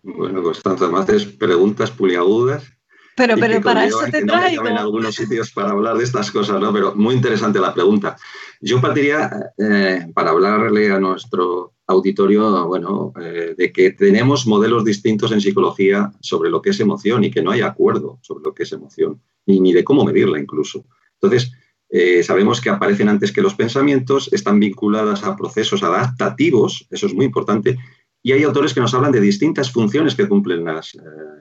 Bueno, 0.03 0.41
Constanza, 0.41 0.87
me 0.87 0.99
haces 0.99 1.25
preguntas 1.25 1.91
puliagudas. 1.91 2.76
Pero, 3.17 3.35
pero 3.39 3.59
para 3.61 3.85
eso 3.85 4.01
te 4.11 4.23
traigo. 4.23 4.67
en 4.67 4.77
algunos 4.77 5.15
sitios 5.15 5.51
para 5.51 5.71
hablar 5.71 5.97
de 5.97 6.03
estas 6.03 6.29
cosas, 6.29 6.61
¿no? 6.61 6.71
Pero 6.71 6.93
muy 6.93 7.15
interesante 7.15 7.59
la 7.59 7.73
pregunta. 7.73 8.15
Yo 8.61 8.79
partiría 8.79 9.51
eh, 9.57 10.05
para 10.13 10.29
hablarle 10.29 10.91
a 10.91 10.99
nuestro 10.99 11.73
auditorio, 11.87 12.67
bueno, 12.67 13.13
eh, 13.19 13.55
de 13.57 13.71
que 13.71 13.89
tenemos 13.89 14.45
modelos 14.45 14.85
distintos 14.85 15.31
en 15.31 15.41
psicología 15.41 16.11
sobre 16.19 16.51
lo 16.51 16.61
que 16.61 16.69
es 16.69 16.79
emoción 16.79 17.23
y 17.23 17.31
que 17.31 17.41
no 17.41 17.49
hay 17.49 17.61
acuerdo 17.61 18.19
sobre 18.21 18.43
lo 18.43 18.53
que 18.53 18.63
es 18.63 18.71
emoción, 18.71 19.19
ni, 19.47 19.59
ni 19.59 19.73
de 19.73 19.83
cómo 19.83 20.05
medirla 20.05 20.39
incluso. 20.39 20.85
Entonces, 21.19 21.51
eh, 21.89 22.21
sabemos 22.21 22.61
que 22.61 22.69
aparecen 22.69 23.09
antes 23.09 23.31
que 23.31 23.41
los 23.41 23.55
pensamientos, 23.55 24.29
están 24.31 24.59
vinculadas 24.59 25.23
a 25.23 25.35
procesos 25.35 25.81
adaptativos, 25.81 26.85
eso 26.91 27.07
es 27.07 27.15
muy 27.15 27.25
importante, 27.25 27.79
y 28.21 28.33
hay 28.33 28.43
autores 28.43 28.75
que 28.75 28.81
nos 28.81 28.93
hablan 28.93 29.11
de 29.11 29.21
distintas 29.21 29.71
funciones 29.71 30.13
que 30.13 30.27
cumplen 30.27 30.65
las, 30.65 30.95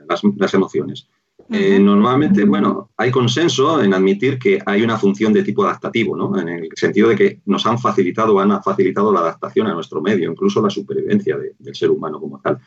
las 0.09 0.55
emociones. 0.55 1.09
Eh, 1.51 1.79
normalmente, 1.79 2.45
bueno, 2.45 2.91
hay 2.97 3.11
consenso 3.11 3.81
en 3.83 3.95
admitir 3.95 4.39
que 4.39 4.59
hay 4.67 4.83
una 4.83 4.99
función 4.99 5.33
de 5.33 5.45
tipo 5.45 5.65
adaptativo, 5.65 6.17
¿no? 6.17 6.39
En 6.39 6.49
el 6.49 6.69
sentido 6.75 7.09
de 7.09 7.17
que 7.17 7.41
nos 7.47 7.65
han 7.67 7.79
facilitado, 7.79 8.39
han 8.41 8.63
facilitado 8.63 9.13
la 9.13 9.21
adaptación 9.21 9.69
a 9.69 9.75
nuestro 9.75 10.03
medio, 10.03 10.31
incluso 10.31 10.61
la 10.61 10.71
supervivencia 10.71 11.37
del 11.37 11.75
ser 11.75 11.91
humano 11.91 12.21
como 12.21 12.41
tal. 12.41 12.59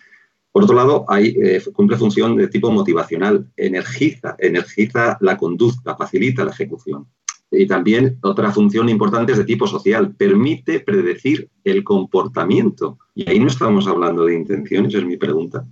Por 0.51 0.63
otro 0.63 0.75
lado, 0.75 1.05
hay, 1.07 1.35
eh, 1.41 1.61
cumple 1.73 1.97
función 1.97 2.35
de 2.35 2.47
tipo 2.47 2.71
motivacional, 2.71 3.51
energiza, 3.55 4.35
energiza 4.39 5.17
la 5.19 5.37
conducta, 5.37 5.95
facilita 5.95 6.45
la 6.45 6.51
ejecución. 6.51 7.05
Y 7.51 7.65
también 7.65 8.17
otra 8.21 8.51
función 8.51 8.89
importante 8.89 9.31
es 9.31 9.37
de 9.37 9.43
tipo 9.43 9.67
social, 9.67 10.15
permite 10.15 10.79
predecir 10.79 11.49
el 11.63 11.83
comportamiento. 11.83 12.99
Y 13.15 13.29
ahí 13.29 13.39
no 13.39 13.47
estamos 13.47 13.87
hablando 13.87 14.25
de 14.25 14.35
intenciones, 14.35 14.93
es 14.93 15.05
mi 15.05 15.17
pregunta. 15.17 15.65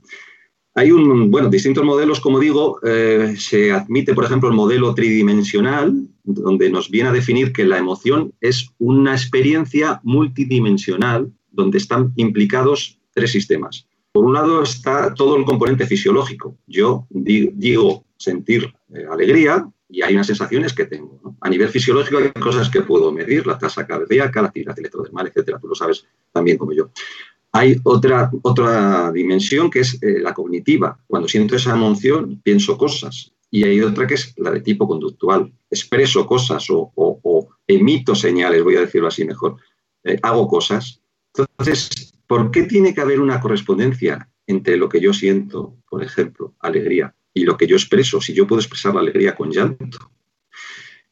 Hay 0.78 0.92
un, 0.92 1.32
bueno, 1.32 1.50
distintos 1.50 1.84
modelos, 1.84 2.20
como 2.20 2.40
digo, 2.40 2.80
eh, 2.84 3.34
se 3.36 3.72
admite, 3.72 4.14
por 4.14 4.26
ejemplo, 4.26 4.48
el 4.48 4.54
modelo 4.54 4.94
tridimensional, 4.94 6.08
donde 6.24 6.70
nos 6.70 6.92
viene 6.92 7.10
a 7.10 7.12
definir 7.12 7.52
que 7.52 7.66
la 7.66 7.80
emoción 7.80 8.32
es 8.42 8.70
una 8.78 9.14
experiencia 9.14 10.00
multidimensional, 10.04 11.32
donde 11.50 11.80
están 11.80 12.14
implicados 12.16 13.00
tres 13.12 13.32
sistemas. 13.32 13.88
Por 14.12 14.24
un 14.26 14.36
lado 14.36 14.62
está 14.62 15.16
todo 15.16 15.36
el 15.38 15.46
componente 15.46 15.88
fisiológico. 15.88 16.56
Yo 16.68 17.08
digo 17.10 18.06
sentir 18.16 18.72
eh, 18.94 19.04
alegría 19.10 19.68
y 19.90 20.04
hay 20.04 20.14
unas 20.14 20.28
sensaciones 20.28 20.74
que 20.74 20.86
tengo. 20.86 21.20
A 21.42 21.50
nivel 21.50 21.70
fisiológico 21.70 22.20
hay 22.20 22.30
cosas 22.40 22.70
que 22.70 22.82
puedo 22.82 23.12
medir, 23.12 23.48
la 23.48 23.58
tasa 23.58 23.88
cardíaca, 23.88 24.44
la 24.44 24.50
actividad 24.50 24.78
electrodermal, 24.78 25.26
etcétera. 25.26 25.58
Tú 25.60 25.70
lo 25.70 25.74
sabes 25.74 26.06
también 26.32 26.60
como 26.60 26.74
yo. 26.74 26.92
Hay 27.54 27.78
otra, 27.84 28.30
otra 28.44 29.12
dimensión 29.12 29.70
que 29.70 29.80
es 29.80 30.02
eh, 30.02 30.20
la 30.20 30.34
cognitiva. 30.34 31.00
Cuando 31.08 31.28
siento 31.28 31.56
esa 31.56 31.74
emoción, 31.74 32.42
pienso 32.44 32.78
cosas. 32.78 33.34
Y 33.50 33.64
hay 33.64 33.82
otra 33.82 34.06
que 34.06 34.16
es 34.16 34.34
la 34.38 34.52
de 34.52 34.62
tipo 34.62 34.88
conductual. 34.88 35.52
Expreso 35.70 36.28
cosas 36.28 36.66
o, 36.70 37.50
emito 37.66 38.16
señales, 38.16 38.64
voy 38.64 38.76
a 38.76 38.82
decirlo 38.82 39.08
así 39.08 39.26
mejor. 39.26 39.58
Eh, 40.04 40.20
hago 40.22 40.48
cosas. 40.48 41.02
Entonces, 41.34 42.14
¿por 42.28 42.52
qué 42.52 42.64
tiene 42.64 42.94
que 42.94 43.02
haber 43.02 43.20
una 43.20 43.40
correspondencia 43.40 44.30
entre 44.46 44.78
lo 44.78 44.90
que 44.90 45.00
yo 45.00 45.14
siento, 45.14 45.76
por 45.90 46.04
ejemplo, 46.04 46.56
alegría, 46.60 47.16
y 47.34 47.44
lo 47.44 47.58
que 47.58 47.68
yo 47.68 47.76
expreso? 47.76 48.22
Si 48.22 48.34
yo 48.34 48.48
puedo 48.48 48.62
expresar 48.62 48.94
la 48.94 49.02
alegría 49.02 49.36
con 49.36 49.52
llanto, 49.52 50.12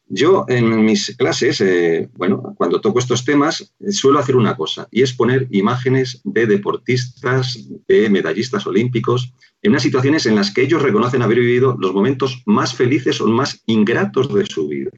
yo 0.07 0.45
en 0.47 0.85
mis 0.85 1.15
clases, 1.17 1.62
eh, 1.62 2.09
bueno, 2.15 2.53
cuando 2.57 2.79
toco 2.79 3.00
estos 3.00 3.25
temas, 3.25 3.74
eh, 3.79 3.91
suelo 3.91 4.19
hacer 4.19 4.35
una 4.35 4.55
cosa 4.55 4.88
y 4.91 5.01
es 5.01 5.13
poner 5.13 5.47
imágenes 5.50 6.21
de 6.24 6.45
deportistas, 6.45 7.67
de 7.88 8.09
medallistas 8.09 8.67
olímpicos, 8.67 9.33
en 9.63 9.71
unas 9.71 9.81
situaciones 9.81 10.27
en 10.27 10.35
las 10.35 10.53
que 10.53 10.62
ellos 10.62 10.83
reconocen 10.83 11.24
haber 11.24 11.39
vivido 11.39 11.75
los 11.79 11.93
momentos 11.93 12.43
más 12.45 12.75
felices 12.75 13.19
o 13.19 13.27
más 13.27 13.63
ingratos 13.65 14.31
de 14.31 14.45
su 14.45 14.67
vida. 14.67 14.91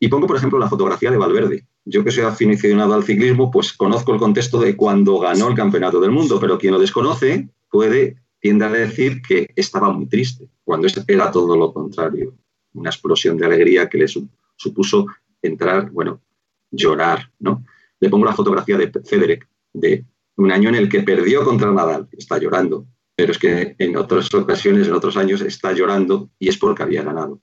Y 0.00 0.08
pongo, 0.08 0.26
por 0.26 0.36
ejemplo, 0.36 0.58
la 0.58 0.68
fotografía 0.68 1.10
de 1.10 1.18
Valverde. 1.18 1.66
Yo 1.84 2.02
que 2.02 2.10
soy 2.10 2.24
aficionado 2.24 2.94
al 2.94 3.04
ciclismo, 3.04 3.50
pues 3.50 3.74
conozco 3.74 4.14
el 4.14 4.18
contexto 4.18 4.58
de 4.58 4.76
cuando 4.76 5.18
ganó 5.18 5.48
el 5.48 5.54
Campeonato 5.54 6.00
del 6.00 6.10
Mundo, 6.10 6.38
pero 6.40 6.58
quien 6.58 6.72
lo 6.72 6.80
desconoce 6.80 7.50
puede, 7.70 8.16
tiende 8.40 8.64
a 8.64 8.70
decir 8.70 9.20
que 9.20 9.50
estaba 9.54 9.90
muy 9.90 10.06
triste, 10.06 10.48
cuando 10.64 10.88
era 11.06 11.30
todo 11.30 11.54
lo 11.56 11.72
contrario 11.74 12.34
una 12.74 12.90
explosión 12.90 13.36
de 13.36 13.46
alegría 13.46 13.88
que 13.88 13.98
le 13.98 14.06
supuso 14.08 15.06
entrar, 15.42 15.90
bueno, 15.90 16.20
llorar, 16.70 17.30
¿no? 17.38 17.64
Le 18.00 18.10
pongo 18.10 18.24
la 18.24 18.34
fotografía 18.34 18.76
de 18.76 18.90
Federer, 19.04 19.40
de 19.72 20.04
un 20.36 20.50
año 20.52 20.68
en 20.68 20.74
el 20.74 20.88
que 20.88 21.02
perdió 21.02 21.44
contra 21.44 21.72
Nadal, 21.72 22.08
está 22.12 22.38
llorando, 22.38 22.86
pero 23.16 23.32
es 23.32 23.38
que 23.38 23.76
en 23.78 23.96
otras 23.96 24.32
ocasiones, 24.34 24.88
en 24.88 24.94
otros 24.94 25.16
años, 25.16 25.40
está 25.40 25.72
llorando 25.72 26.30
y 26.38 26.48
es 26.48 26.58
porque 26.58 26.82
había 26.82 27.02
ganado, 27.02 27.40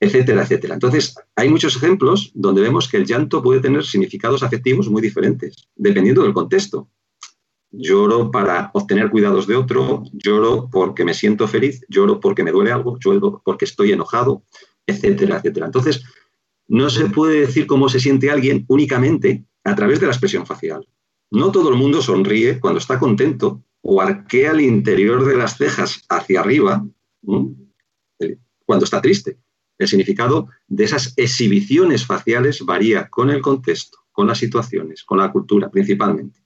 etcétera, 0.00 0.42
etcétera. 0.42 0.74
Entonces, 0.74 1.14
hay 1.36 1.48
muchos 1.48 1.76
ejemplos 1.76 2.30
donde 2.34 2.62
vemos 2.62 2.88
que 2.88 2.96
el 2.96 3.06
llanto 3.06 3.42
puede 3.42 3.60
tener 3.60 3.84
significados 3.84 4.42
afectivos 4.42 4.88
muy 4.88 5.02
diferentes, 5.02 5.68
dependiendo 5.76 6.22
del 6.22 6.32
contexto. 6.32 6.88
Lloro 7.76 8.30
para 8.30 8.70
obtener 8.74 9.10
cuidados 9.10 9.46
de 9.46 9.56
otro, 9.56 10.04
lloro 10.12 10.68
porque 10.70 11.04
me 11.04 11.12
siento 11.12 11.48
feliz, 11.48 11.84
lloro 11.88 12.20
porque 12.20 12.44
me 12.44 12.52
duele 12.52 12.70
algo, 12.70 12.98
lloro 12.98 13.42
porque 13.44 13.64
estoy 13.64 13.92
enojado, 13.92 14.44
etcétera, 14.86 15.38
etcétera. 15.38 15.66
Entonces, 15.66 16.04
no 16.68 16.88
se 16.88 17.06
puede 17.06 17.40
decir 17.40 17.66
cómo 17.66 17.88
se 17.88 18.00
siente 18.00 18.30
alguien 18.30 18.64
únicamente 18.68 19.44
a 19.64 19.74
través 19.74 19.98
de 20.00 20.06
la 20.06 20.12
expresión 20.12 20.46
facial. 20.46 20.86
No 21.30 21.50
todo 21.50 21.70
el 21.70 21.76
mundo 21.76 22.00
sonríe 22.00 22.60
cuando 22.60 22.78
está 22.78 22.98
contento 22.98 23.62
o 23.82 24.00
arquea 24.00 24.52
el 24.52 24.60
interior 24.60 25.24
de 25.24 25.36
las 25.36 25.56
cejas 25.56 26.04
hacia 26.08 26.40
arriba 26.40 26.86
eh, 28.20 28.38
cuando 28.64 28.84
está 28.84 29.00
triste. 29.00 29.38
El 29.78 29.88
significado 29.88 30.48
de 30.68 30.84
esas 30.84 31.12
exhibiciones 31.16 32.06
faciales 32.06 32.64
varía 32.64 33.08
con 33.08 33.30
el 33.30 33.42
contexto, 33.42 33.98
con 34.12 34.28
las 34.28 34.38
situaciones, 34.38 35.02
con 35.02 35.18
la 35.18 35.32
cultura 35.32 35.70
principalmente 35.70 36.43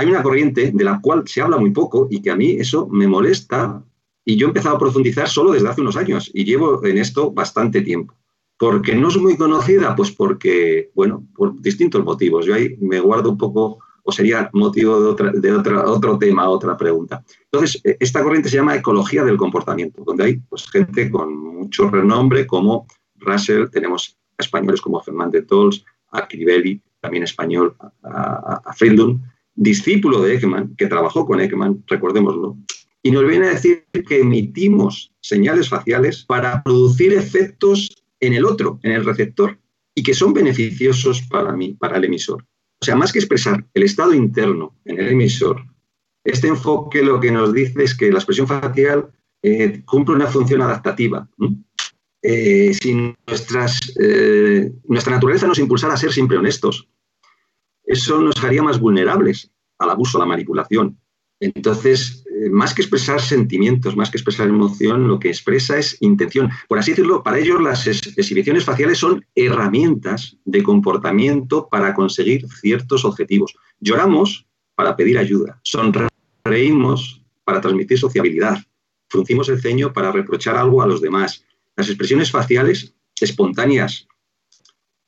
hay 0.00 0.06
una 0.06 0.22
corriente 0.22 0.72
de 0.72 0.84
la 0.84 0.98
cual 1.00 1.24
se 1.26 1.42
habla 1.42 1.58
muy 1.58 1.72
poco 1.72 2.08
y 2.10 2.22
que 2.22 2.30
a 2.30 2.36
mí 2.36 2.52
eso 2.52 2.88
me 2.88 3.06
molesta 3.06 3.84
y 4.24 4.36
yo 4.36 4.46
he 4.46 4.48
empezado 4.48 4.76
a 4.76 4.78
profundizar 4.78 5.28
solo 5.28 5.52
desde 5.52 5.68
hace 5.68 5.82
unos 5.82 5.96
años 5.96 6.30
y 6.32 6.44
llevo 6.44 6.82
en 6.86 6.96
esto 6.96 7.32
bastante 7.32 7.82
tiempo. 7.82 8.14
¿Por 8.58 8.80
qué 8.80 8.94
no 8.94 9.08
es 9.08 9.18
muy 9.18 9.36
conocida? 9.36 9.94
Pues 9.94 10.10
porque, 10.10 10.90
bueno, 10.94 11.26
por 11.34 11.60
distintos 11.60 12.02
motivos. 12.02 12.46
Yo 12.46 12.54
ahí 12.54 12.76
me 12.80 12.98
guardo 12.98 13.30
un 13.30 13.36
poco 13.36 13.78
o 14.02 14.10
sería 14.10 14.48
motivo 14.54 15.00
de, 15.02 15.08
otra, 15.08 15.32
de 15.32 15.52
otra, 15.52 15.84
otro 15.84 16.18
tema, 16.18 16.48
otra 16.48 16.78
pregunta. 16.78 17.22
Entonces, 17.44 17.82
e, 17.84 17.98
esta 18.00 18.22
corriente 18.22 18.48
se 18.48 18.56
llama 18.56 18.76
ecología 18.76 19.22
del 19.22 19.36
comportamiento, 19.36 20.02
donde 20.02 20.24
hay 20.24 20.36
pues, 20.48 20.66
gente 20.70 21.10
con 21.10 21.36
mucho 21.36 21.90
renombre 21.90 22.46
como 22.46 22.86
Russell, 23.16 23.68
tenemos 23.70 24.16
españoles 24.38 24.80
como 24.80 25.02
Fernández 25.02 25.46
Tols, 25.46 25.84
a 26.12 26.26
Crivelli, 26.26 26.80
también 27.00 27.24
español, 27.24 27.76
a, 28.02 28.62
a, 28.64 28.72
discípulo 29.60 30.22
de 30.22 30.36
Ekman, 30.36 30.74
que 30.76 30.86
trabajó 30.86 31.26
con 31.26 31.38
Ekman, 31.38 31.84
recordémoslo, 31.86 32.56
y 33.02 33.10
nos 33.10 33.26
viene 33.26 33.46
a 33.46 33.50
decir 33.50 33.84
que 34.08 34.20
emitimos 34.20 35.12
señales 35.20 35.68
faciales 35.68 36.24
para 36.24 36.62
producir 36.62 37.12
efectos 37.12 37.90
en 38.20 38.32
el 38.32 38.46
otro, 38.46 38.80
en 38.82 38.92
el 38.92 39.04
receptor, 39.04 39.58
y 39.94 40.02
que 40.02 40.14
son 40.14 40.32
beneficiosos 40.32 41.22
para 41.22 41.52
mí, 41.52 41.74
para 41.74 41.98
el 41.98 42.04
emisor. 42.04 42.46
O 42.80 42.84
sea, 42.84 42.96
más 42.96 43.12
que 43.12 43.18
expresar 43.18 43.66
el 43.74 43.82
estado 43.82 44.14
interno 44.14 44.74
en 44.86 44.98
el 44.98 45.08
emisor, 45.08 45.62
este 46.24 46.48
enfoque 46.48 47.02
lo 47.02 47.20
que 47.20 47.30
nos 47.30 47.52
dice 47.52 47.84
es 47.84 47.94
que 47.94 48.10
la 48.10 48.18
expresión 48.18 48.46
facial 48.46 49.10
eh, 49.42 49.82
cumple 49.84 50.14
una 50.14 50.26
función 50.26 50.62
adaptativa. 50.62 51.28
Eh, 52.22 52.72
si 52.80 53.14
nuestras, 53.26 53.78
eh, 54.00 54.72
nuestra 54.84 55.14
naturaleza 55.14 55.46
nos 55.46 55.58
impulsara 55.58 55.94
a 55.94 55.98
ser 55.98 56.12
siempre 56.12 56.38
honestos, 56.38 56.88
eso 57.90 58.20
nos 58.20 58.42
haría 58.44 58.62
más 58.62 58.78
vulnerables 58.78 59.50
al 59.78 59.90
abuso, 59.90 60.18
a 60.18 60.20
la 60.20 60.26
manipulación. 60.26 60.96
Entonces, 61.40 62.24
eh, 62.30 62.50
más 62.50 62.72
que 62.72 62.82
expresar 62.82 63.20
sentimientos, 63.20 63.96
más 63.96 64.10
que 64.10 64.18
expresar 64.18 64.46
emoción, 64.46 65.08
lo 65.08 65.18
que 65.18 65.28
expresa 65.28 65.76
es 65.76 65.96
intención. 66.00 66.50
Por 66.68 66.78
así 66.78 66.92
decirlo, 66.92 67.22
para 67.22 67.38
ellos 67.38 67.60
las 67.60 67.86
exhibiciones 67.86 68.64
faciales 68.64 68.98
son 68.98 69.26
herramientas 69.34 70.36
de 70.44 70.62
comportamiento 70.62 71.68
para 71.68 71.94
conseguir 71.94 72.46
ciertos 72.48 73.04
objetivos. 73.04 73.56
Lloramos 73.80 74.46
para 74.76 74.94
pedir 74.96 75.18
ayuda, 75.18 75.60
sonreímos 75.64 77.22
para 77.44 77.60
transmitir 77.60 77.98
sociabilidad, 77.98 78.58
fruncimos 79.08 79.48
el 79.48 79.60
ceño 79.60 79.92
para 79.92 80.12
reprochar 80.12 80.56
algo 80.56 80.82
a 80.82 80.86
los 80.86 81.00
demás. 81.00 81.44
Las 81.74 81.88
expresiones 81.88 82.30
faciales 82.30 82.94
espontáneas. 83.20 84.06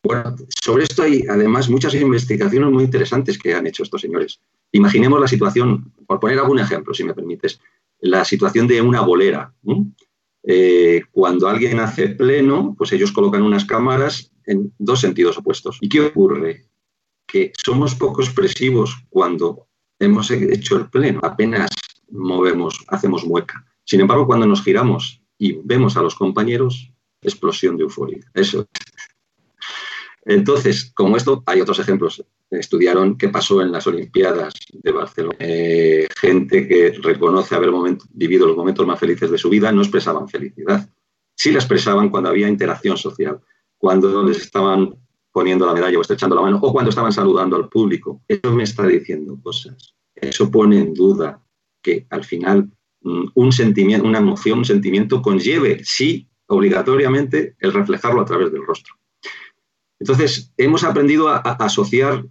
Bueno, 0.02 0.34
sobre 0.48 0.84
esto 0.84 1.02
hay 1.02 1.24
además 1.28 1.70
muchas 1.70 1.94
investigaciones 1.94 2.70
muy 2.70 2.84
interesantes 2.84 3.38
que 3.38 3.54
han 3.54 3.66
hecho 3.66 3.84
estos 3.84 4.00
señores. 4.00 4.40
Imaginemos 4.72 5.20
la 5.20 5.28
situación, 5.28 5.92
por 6.06 6.18
poner 6.18 6.38
algún 6.38 6.58
ejemplo, 6.58 6.92
si 6.92 7.04
me 7.04 7.14
permites, 7.14 7.60
la 8.00 8.24
situación 8.24 8.66
de 8.66 8.82
una 8.82 9.00
bolera. 9.02 9.54
Eh, 10.42 11.02
cuando 11.12 11.48
alguien 11.48 11.78
hace 11.78 12.08
pleno, 12.08 12.74
pues 12.76 12.92
ellos 12.92 13.12
colocan 13.12 13.42
unas 13.42 13.64
cámaras 13.64 14.32
en 14.44 14.72
dos 14.78 15.00
sentidos 15.00 15.38
opuestos. 15.38 15.78
¿Y 15.80 15.88
qué 15.88 16.00
ocurre? 16.00 16.66
Que 17.26 17.52
somos 17.64 17.94
poco 17.94 18.22
expresivos 18.22 19.04
cuando 19.08 19.68
hemos 20.00 20.30
hecho 20.32 20.76
el 20.76 20.90
pleno, 20.90 21.20
apenas 21.22 21.70
movemos, 22.10 22.84
hacemos 22.88 23.24
mueca. 23.24 23.64
Sin 23.84 24.00
embargo, 24.00 24.26
cuando 24.26 24.46
nos 24.46 24.62
giramos 24.62 25.22
y 25.38 25.52
vemos 25.64 25.96
a 25.96 26.02
los 26.02 26.16
compañeros, 26.16 26.92
explosión 27.22 27.76
de 27.76 27.84
euforia. 27.84 28.20
Eso. 28.34 28.66
Entonces, 30.24 30.92
como 30.94 31.16
esto, 31.16 31.42
hay 31.46 31.60
otros 31.60 31.78
ejemplos 31.78 32.24
estudiaron 32.58 33.16
qué 33.16 33.28
pasó 33.28 33.62
en 33.62 33.72
las 33.72 33.86
Olimpiadas 33.86 34.54
de 34.72 34.92
Barcelona. 34.92 35.36
Eh, 35.38 36.06
gente 36.18 36.68
que 36.68 36.92
reconoce 37.02 37.54
haber 37.54 37.70
vivido 38.12 38.46
los 38.46 38.56
momentos 38.56 38.86
más 38.86 38.98
felices 38.98 39.30
de 39.30 39.38
su 39.38 39.48
vida 39.48 39.72
no 39.72 39.82
expresaban 39.82 40.28
felicidad. 40.28 40.88
Sí 41.34 41.50
la 41.50 41.58
expresaban 41.58 42.10
cuando 42.10 42.28
había 42.28 42.48
interacción 42.48 42.96
social, 42.96 43.40
cuando 43.78 44.22
les 44.22 44.38
estaban 44.38 44.94
poniendo 45.32 45.66
la 45.66 45.72
medalla 45.72 45.98
o 45.98 46.02
estrechando 46.02 46.36
la 46.36 46.42
mano, 46.42 46.58
o 46.60 46.72
cuando 46.72 46.90
estaban 46.90 47.12
saludando 47.12 47.56
al 47.56 47.68
público. 47.68 48.22
Eso 48.28 48.52
me 48.52 48.64
está 48.64 48.86
diciendo 48.86 49.38
cosas. 49.42 49.94
Eso 50.14 50.50
pone 50.50 50.78
en 50.78 50.92
duda 50.92 51.42
que 51.80 52.06
al 52.10 52.22
final 52.22 52.70
mm, 53.00 53.28
un 53.34 53.52
sentimiento, 53.52 54.06
una 54.06 54.18
emoción, 54.18 54.58
un 54.58 54.64
sentimiento 54.66 55.22
conlleve, 55.22 55.80
sí, 55.84 56.28
obligatoriamente, 56.46 57.56
el 57.60 57.72
reflejarlo 57.72 58.20
a 58.20 58.26
través 58.26 58.52
del 58.52 58.64
rostro. 58.64 58.94
Entonces, 60.02 60.52
hemos 60.56 60.84
aprendido 60.84 61.28
a 61.28 61.38
asociar 61.38 62.24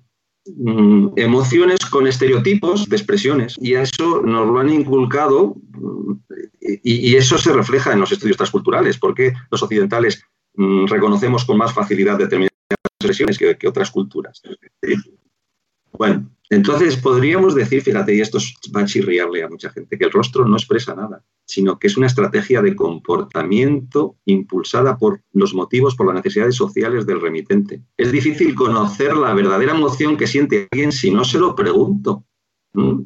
Mm, 0.43 1.09
emociones 1.17 1.79
con 1.85 2.07
estereotipos 2.07 2.89
de 2.89 2.95
expresiones 2.95 3.55
y 3.61 3.75
a 3.75 3.83
eso 3.83 4.23
nos 4.23 4.47
lo 4.47 4.59
han 4.59 4.69
inculcado 4.69 5.55
mm, 5.73 6.13
y, 6.59 7.15
eso 7.15 7.37
se 7.37 7.53
refleja 7.53 7.93
en 7.93 7.99
los 7.99 8.11
estudios 8.11 8.37
transculturales, 8.37 8.97
porque 8.97 9.33
los 9.51 9.61
occidentales 9.61 10.23
mm, 10.55 10.87
reconocemos 10.87 11.45
con 11.45 11.57
más 11.57 11.73
facilidad 11.73 12.17
determinadas 12.17 12.49
expresiones 12.99 13.37
que, 13.37 13.55
que 13.55 13.67
otras 13.67 13.91
culturas. 13.91 14.41
Bueno, 15.91 16.27
entonces 16.51 16.97
podríamos 16.97 17.55
decir, 17.55 17.81
fíjate, 17.81 18.13
y 18.13 18.19
esto 18.19 18.37
va 18.75 18.81
a 18.81 18.85
chirriarle 18.85 19.41
a 19.41 19.47
mucha 19.47 19.69
gente, 19.69 19.97
que 19.97 20.03
el 20.03 20.11
rostro 20.11 20.45
no 20.45 20.57
expresa 20.57 20.93
nada, 20.93 21.23
sino 21.45 21.79
que 21.79 21.87
es 21.87 21.95
una 21.95 22.07
estrategia 22.07 22.61
de 22.61 22.75
comportamiento 22.75 24.17
impulsada 24.25 24.97
por 24.97 25.21
los 25.31 25.53
motivos, 25.53 25.95
por 25.95 26.07
las 26.07 26.15
necesidades 26.15 26.55
sociales 26.55 27.05
del 27.05 27.21
remitente. 27.21 27.81
Es 27.95 28.11
difícil 28.11 28.53
conocer 28.53 29.15
la 29.15 29.33
verdadera 29.33 29.73
emoción 29.73 30.17
que 30.17 30.27
siente 30.27 30.67
alguien 30.71 30.91
si 30.91 31.09
no 31.09 31.23
se 31.23 31.39
lo 31.39 31.55
pregunto. 31.55 32.25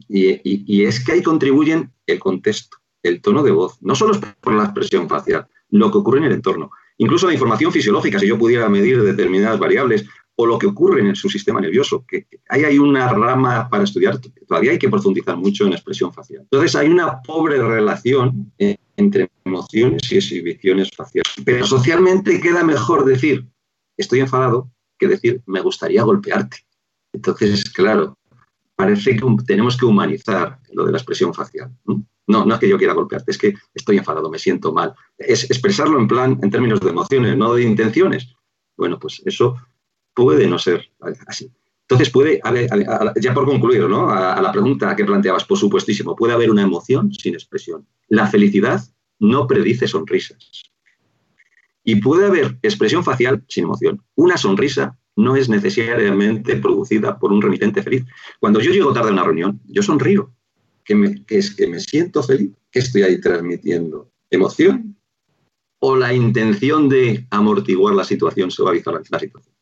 Y, 0.10 0.84
es 0.84 1.05
que 1.05 1.12
ahí 1.12 1.21
contribuyen 1.21 1.91
el 2.08 2.17
contexto, 2.17 2.77
el 3.03 3.21
tono 3.21 3.43
de 3.43 3.51
voz, 3.51 3.77
no 3.79 3.93
solo 3.93 4.19
por 4.41 4.53
la 4.53 4.63
expresión 4.63 5.08
facial, 5.08 5.45
lo 5.69 5.91
que 5.91 5.99
ocurre 5.99 6.17
en 6.17 6.25
el 6.25 6.34
entorno. 6.34 6.71
Incluso 6.97 7.27
la 7.27 7.34
información 7.34 7.71
fisiológica, 7.71 8.17
si 8.17 8.27
yo 8.27 8.39
pudiera 8.39 8.69
medir 8.69 9.03
determinadas 9.03 9.60
variables, 9.60 10.08
o 10.37 10.45
lo 10.45 10.59
que 10.59 10.67
ocurre 10.67 11.01
en 11.01 11.15
su 11.15 11.29
sistema 11.29 11.61
nervioso, 11.61 12.03
que 12.07 12.27
ahí 12.49 12.63
hay 12.65 12.77
una 12.77 13.09
rama 13.13 13.69
para 13.69 13.85
estudiar, 13.85 14.19
todavía 14.47 14.71
hay 14.71 14.79
que 14.79 14.89
profundizar 14.89 15.37
mucho 15.37 15.65
en 15.65 15.73
expresión 15.73 16.11
facial. 16.11 16.41
Entonces 16.43 16.75
hay 16.75 16.89
una 16.89 17.21
pobre 17.21 17.61
relación 17.61 18.51
eh, 18.57 18.77
entre 18.97 19.29
emociones 19.45 20.11
y 20.11 20.17
exhibiciones 20.17 20.91
faciales. 20.91 21.31
Pero 21.43 21.65
socialmente 21.65 22.41
queda 22.41 22.63
mejor 22.63 23.05
decir 23.05 23.45
estoy 23.97 24.19
enfadado 24.19 24.69
que 24.97 25.07
decir 25.07 25.41
me 25.45 25.61
gustaría 25.61 26.03
golpearte. 26.03 26.57
Entonces, 27.13 27.63
claro, 27.71 28.17
parece 28.75 29.15
que 29.15 29.25
tenemos 29.45 29.77
que 29.77 29.85
humanizar 29.85 30.59
lo 30.71 30.85
de 30.85 30.91
la 30.91 30.97
expresión 30.97 31.33
facial. 31.33 31.71
¿no? 31.85 32.05
No, 32.27 32.53
es 32.53 32.59
que 32.59 32.69
yo 32.69 32.77
quiera 32.77 32.93
golpearte, 32.93 33.31
es 33.31 33.37
que 33.37 33.53
estoy 33.73 33.97
enfadado, 33.97 34.29
me 34.29 34.39
siento 34.39 34.73
mal. 34.73 34.93
Es 35.17 35.43
expresarlo 35.49 35.99
en 35.99 36.07
plan, 36.07 36.39
en 36.41 36.49
términos 36.49 36.79
de 36.79 36.89
emociones, 36.89 37.37
no 37.37 37.53
de 37.53 37.63
intenciones. 37.63 38.33
Bueno, 38.75 38.99
pues 38.99 39.21
eso 39.25 39.57
puede 40.15 40.47
no 40.47 40.58
ser 40.58 40.89
así. 41.28 41.51
Entonces, 41.88 42.10
puede, 42.10 42.41
ya 43.21 43.34
por 43.36 43.45
concluir, 43.45 43.82
¿no? 43.88 44.10
A, 44.10 44.41
la 44.41 44.51
pregunta 44.51 44.95
que 44.95 45.06
planteabas, 45.06 45.45
por 45.45 45.58
supuestísimo, 45.58 46.15
puede 46.15 46.34
haber 46.34 46.49
una 46.49 46.63
emoción 46.63 47.13
sin 47.13 47.36
expresión. 47.36 47.86
La 48.08 48.25
felicidad 48.25 48.82
no 49.19 49.45
predice 49.45 49.88
sonrisas. 49.88 50.63
Y 51.84 51.97
puede 51.97 52.25
haber 52.25 52.58
expresión 52.63 53.04
facial 53.04 53.43
sin 53.47 53.65
emoción. 53.65 54.01
Una 54.15 54.36
sonrisa 54.36 54.97
no 55.15 55.36
es 55.36 55.47
necesariamente 55.47 56.56
producida 56.56 57.19
por 57.19 57.32
un 57.32 57.41
remitente 57.41 57.84
feliz. 57.84 58.04
Cuando 58.39 58.60
yo 58.62 58.71
llego 58.71 58.91
tarde 58.91 59.10
a 59.10 59.13
una 59.13 59.23
reunión, 59.23 59.62
yo 59.67 59.84
sonrío, 59.84 60.34
que, 60.84 61.21
es 61.30 61.56
que 61.56 61.67
me 61.67 61.80
siento 61.80 62.23
feliz, 62.23 62.49
que 62.71 62.80
estoy 62.80 63.04
ahí 63.04 63.21
transmitiendo 63.21 64.10
emoción 64.32 64.97
o 65.80 65.95
la 65.95 66.13
intención 66.13 66.89
de 66.89 67.28
amortiguar 67.30 67.93
la 67.93 68.04
situación, 68.04 68.49
suavizar 68.49 68.99
la 69.08 69.19
situación. 69.19 69.54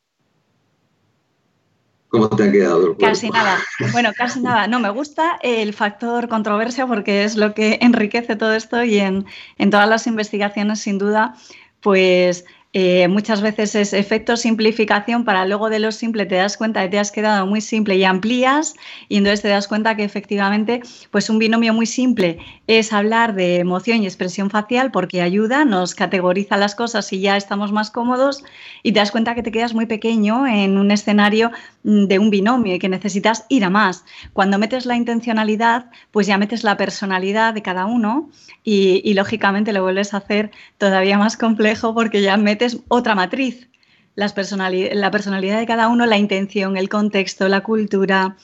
¿Cómo 2.14 2.30
te 2.30 2.44
ha 2.44 2.52
quedado? 2.52 2.96
casi 2.96 3.32
nada. 3.32 3.58
Bueno, 3.92 4.12
casi 4.16 4.40
nada. 4.40 4.68
No, 4.68 4.80
me 4.80 4.92
gusta 4.92 5.40
el 5.42 5.74
factor 5.74 6.30
controversia 6.30 6.86
porque 6.86 7.24
es 7.24 7.36
lo 7.36 7.56
que 7.56 7.80
enriquece 7.82 8.36
todo 8.36 8.54
esto 8.54 8.84
y 8.84 9.00
en, 9.00 9.26
en 9.58 9.72
todas 9.72 9.90
las 9.90 10.06
investigaciones, 10.06 10.80
sin 10.80 11.00
duda, 11.00 11.34
pues 11.82 12.46
eh, 12.76 13.08
muchas 13.08 13.44
veces 13.44 13.76
es 13.76 13.94
efecto 13.94 14.36
simplificación 14.36 15.26
para 15.26 15.46
luego 15.46 15.70
de 15.70 15.78
lo 15.78 15.92
simple 15.92 16.26
te 16.26 16.36
das 16.36 16.58
cuenta 16.58 16.82
que 16.82 16.90
te 16.90 16.98
has 16.98 17.12
quedado 17.12 17.46
muy 17.46 17.62
simple 17.62 17.98
y 17.98 18.04
amplías 18.04 18.74
y 19.10 19.18
entonces 19.18 19.44
te 19.44 19.50
das 19.50 19.68
cuenta 19.68 19.96
que 19.96 20.04
efectivamente 20.04 20.82
pues 21.12 21.30
un 21.30 21.38
binomio 21.38 21.76
muy 21.76 21.86
simple 21.86 22.40
es 22.66 22.92
hablar 22.92 23.36
de 23.36 23.58
emoción 23.58 24.02
y 24.02 24.08
expresión 24.08 24.50
facial 24.50 24.90
porque 24.90 25.22
ayuda, 25.22 25.66
nos 25.66 25.94
categoriza 25.94 26.58
las 26.58 26.74
cosas 26.74 27.14
y 27.14 27.20
ya 27.20 27.38
estamos 27.38 27.72
más 27.72 27.92
cómodos 27.92 28.44
y 28.82 28.92
te 28.92 29.00
das 29.00 29.12
cuenta 29.12 29.36
que 29.36 29.44
te 29.44 29.52
quedas 29.52 29.76
muy 29.76 29.86
pequeño 29.86 30.48
en 30.48 30.80
un 30.80 30.90
escenario 30.90 31.52
mm, 31.84 32.06
de 32.06 32.18
un 32.18 32.32
binomio 32.32 32.74
y 32.74 32.80
que 32.80 32.90
necesitas 32.90 33.46
ir 33.50 33.66
a 33.66 33.70
más. 33.70 34.04
Cuando 34.34 34.58
metes 34.58 34.88
la 34.88 34.96
intencionalidad 34.96 35.92
pues 36.10 36.26
ya 36.26 36.40
metes 36.40 36.64
la 36.64 36.76
personalidad 36.76 37.54
de 37.54 37.62
cada 37.62 37.86
uno 37.86 38.32
y, 38.64 39.00
y 39.04 39.14
lógicamente 39.14 39.74
lo 39.74 39.84
vuelves 39.84 40.16
a 40.16 40.18
hacer 40.18 40.50
todavía 40.80 41.20
más 41.20 41.38
complejo 41.38 41.94
porque 41.94 42.24
ya 42.24 42.36
metes 42.36 42.63
es 42.66 42.80
otra 42.88 43.16
matriz. 43.16 43.70
la 44.16 44.30
personalidad 44.34 45.60
de 45.60 45.66
cada 45.66 45.88
uno, 45.88 46.06
la 46.06 46.18
intención, 46.18 46.78
el 46.78 46.88
contexto, 46.90 47.48
la 47.48 47.62
cultura 47.62 48.36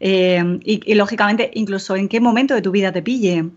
eh, 0.00 0.60
y, 0.62 0.94
lógicamente, 0.94 1.50
incluso 1.54 1.96
en 1.96 2.08
qué 2.08 2.20
momento 2.20 2.54
de 2.54 2.62
tu 2.62 2.70
vida 2.70 2.92
te 2.92 3.02
pille. 3.02 3.50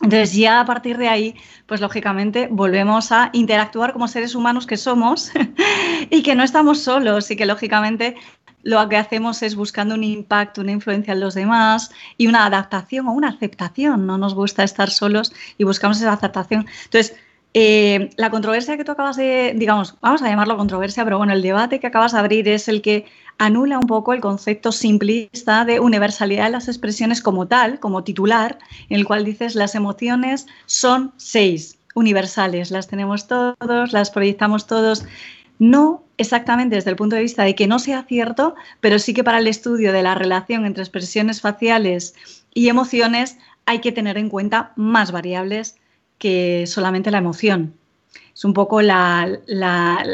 Entonces 0.00 0.34
ya 0.34 0.60
a 0.60 0.64
partir 0.64 0.96
de 0.96 1.08
ahí, 1.08 1.34
pues 1.66 1.80
lógicamente 1.80 2.48
volvemos 2.50 3.10
a 3.10 3.30
interactuar 3.32 3.92
como 3.92 4.06
seres 4.06 4.36
humanos 4.36 4.64
que 4.64 4.76
somos 4.76 5.32
y 6.10 6.22
que 6.22 6.36
no 6.36 6.44
estamos 6.44 6.80
solos 6.82 7.32
y 7.32 7.36
que 7.36 7.46
lógicamente 7.46 8.14
lo 8.62 8.88
que 8.88 8.96
hacemos 8.96 9.42
es 9.42 9.56
buscando 9.56 9.96
un 9.96 10.04
impacto, 10.04 10.60
una 10.60 10.72
influencia 10.72 11.14
en 11.14 11.20
los 11.20 11.34
demás 11.34 11.90
y 12.16 12.28
una 12.28 12.46
adaptación 12.46 13.08
o 13.08 13.12
una 13.12 13.30
aceptación. 13.30 14.06
No 14.06 14.18
nos 14.18 14.34
gusta 14.34 14.62
estar 14.62 14.90
solos 14.90 15.32
y 15.56 15.64
buscamos 15.64 15.98
esa 15.98 16.12
aceptación. 16.12 16.66
Entonces, 16.84 17.16
eh, 17.54 18.10
la 18.16 18.30
controversia 18.30 18.76
que 18.76 18.84
tú 18.84 18.92
acabas 18.92 19.16
de, 19.16 19.54
digamos, 19.56 19.96
vamos 20.00 20.22
a 20.22 20.28
llamarlo 20.28 20.56
controversia, 20.56 21.04
pero 21.04 21.18
bueno, 21.18 21.32
el 21.32 21.42
debate 21.42 21.80
que 21.80 21.86
acabas 21.86 22.12
de 22.12 22.18
abrir 22.18 22.48
es 22.48 22.68
el 22.68 22.82
que 22.82 23.06
anula 23.38 23.78
un 23.78 23.86
poco 23.86 24.12
el 24.12 24.20
concepto 24.20 24.72
simplista 24.72 25.64
de 25.64 25.80
universalidad 25.80 26.44
de 26.44 26.50
las 26.50 26.68
expresiones 26.68 27.22
como 27.22 27.46
tal, 27.46 27.80
como 27.80 28.04
titular, 28.04 28.58
en 28.90 28.98
el 28.98 29.06
cual 29.06 29.24
dices 29.24 29.54
las 29.54 29.74
emociones 29.74 30.46
son 30.66 31.12
seis, 31.16 31.78
universales, 31.94 32.70
las 32.70 32.88
tenemos 32.88 33.26
todos, 33.26 33.92
las 33.92 34.10
proyectamos 34.10 34.66
todos. 34.66 35.04
No 35.58 36.04
exactamente 36.18 36.76
desde 36.76 36.90
el 36.90 36.96
punto 36.96 37.16
de 37.16 37.22
vista 37.22 37.44
de 37.44 37.54
que 37.54 37.66
no 37.66 37.78
sea 37.78 38.04
cierto, 38.04 38.54
pero 38.80 38.98
sí 38.98 39.14
que 39.14 39.24
para 39.24 39.38
el 39.38 39.46
estudio 39.46 39.92
de 39.92 40.02
la 40.02 40.14
relación 40.14 40.66
entre 40.66 40.82
expresiones 40.82 41.40
faciales 41.40 42.14
y 42.54 42.68
emociones 42.68 43.38
hay 43.66 43.80
que 43.80 43.92
tener 43.92 44.18
en 44.18 44.28
cuenta 44.28 44.72
más 44.76 45.12
variables 45.12 45.76
que 46.18 46.66
solamente 46.66 47.10
la 47.10 47.18
emoción. 47.18 47.74
Es 48.34 48.44
un 48.44 48.54
poco 48.54 48.82
la, 48.82 49.28
la, 49.46 50.04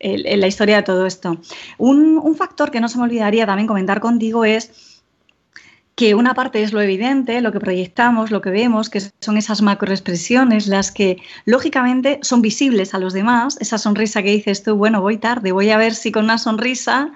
historia 0.00 0.76
de 0.76 0.82
todo 0.82 1.06
esto. 1.06 1.38
Un, 1.76 2.18
un 2.22 2.36
factor 2.36 2.70
que 2.70 2.80
no 2.80 2.88
se 2.88 2.98
me 2.98 3.04
olvidaría 3.04 3.46
también 3.46 3.66
comentar 3.66 4.00
contigo 4.00 4.44
es 4.44 4.98
que 5.98 6.14
una 6.14 6.32
parte 6.32 6.62
es 6.62 6.72
lo 6.72 6.80
evidente, 6.80 7.40
lo 7.40 7.50
que 7.50 7.58
proyectamos, 7.58 8.30
lo 8.30 8.40
que 8.40 8.50
vemos, 8.50 8.88
que 8.88 9.02
son 9.18 9.36
esas 9.36 9.62
macroexpresiones, 9.62 10.68
las 10.68 10.92
que 10.92 11.20
lógicamente 11.44 12.20
son 12.22 12.40
visibles 12.40 12.94
a 12.94 13.00
los 13.00 13.12
demás, 13.12 13.58
esa 13.60 13.78
sonrisa 13.78 14.22
que 14.22 14.30
dices 14.30 14.62
tú, 14.62 14.76
bueno, 14.76 15.00
voy 15.00 15.18
tarde, 15.18 15.50
voy 15.50 15.70
a 15.70 15.76
ver 15.76 15.96
si 15.96 16.12
con 16.12 16.22
una 16.22 16.38
sonrisa 16.38 17.10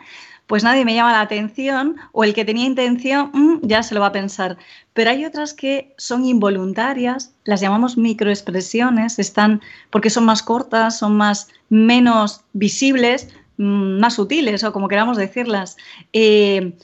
pues 0.53 0.65
nadie 0.65 0.85
me 0.85 0.95
llama 0.95 1.12
la 1.12 1.23
atención 1.23 1.97
o 2.12 2.25
el 2.25 2.35
que 2.35 2.45
tenía 2.45 2.67
intención 2.67 3.31
mm, 3.33 3.61
ya 3.62 3.83
se 3.83 3.95
lo 3.95 4.03
va 4.03 4.09
a 4.09 4.12
pensar. 4.12 4.59
Pero 4.93 5.09
hay 5.09 5.25
otras 5.25 5.55
que 5.55 5.95
son 5.97 6.27
involuntarias, 6.27 7.33
las 7.45 7.62
llamamos 7.62 7.97
microexpresiones, 7.97 9.19
están 9.19 9.62
porque 9.88 10.11
son 10.11 10.27
más 10.27 10.43
cortas, 10.43 10.99
son 10.99 11.17
más 11.17 11.49
menos 11.71 12.43
visibles, 12.53 13.29
mm, 13.57 13.99
más 13.99 14.17
sutiles 14.17 14.62
o 14.62 14.75
como 14.75 14.88
queramos 14.88 15.17
decirlas. 15.17 15.79
Eh, 16.12 16.75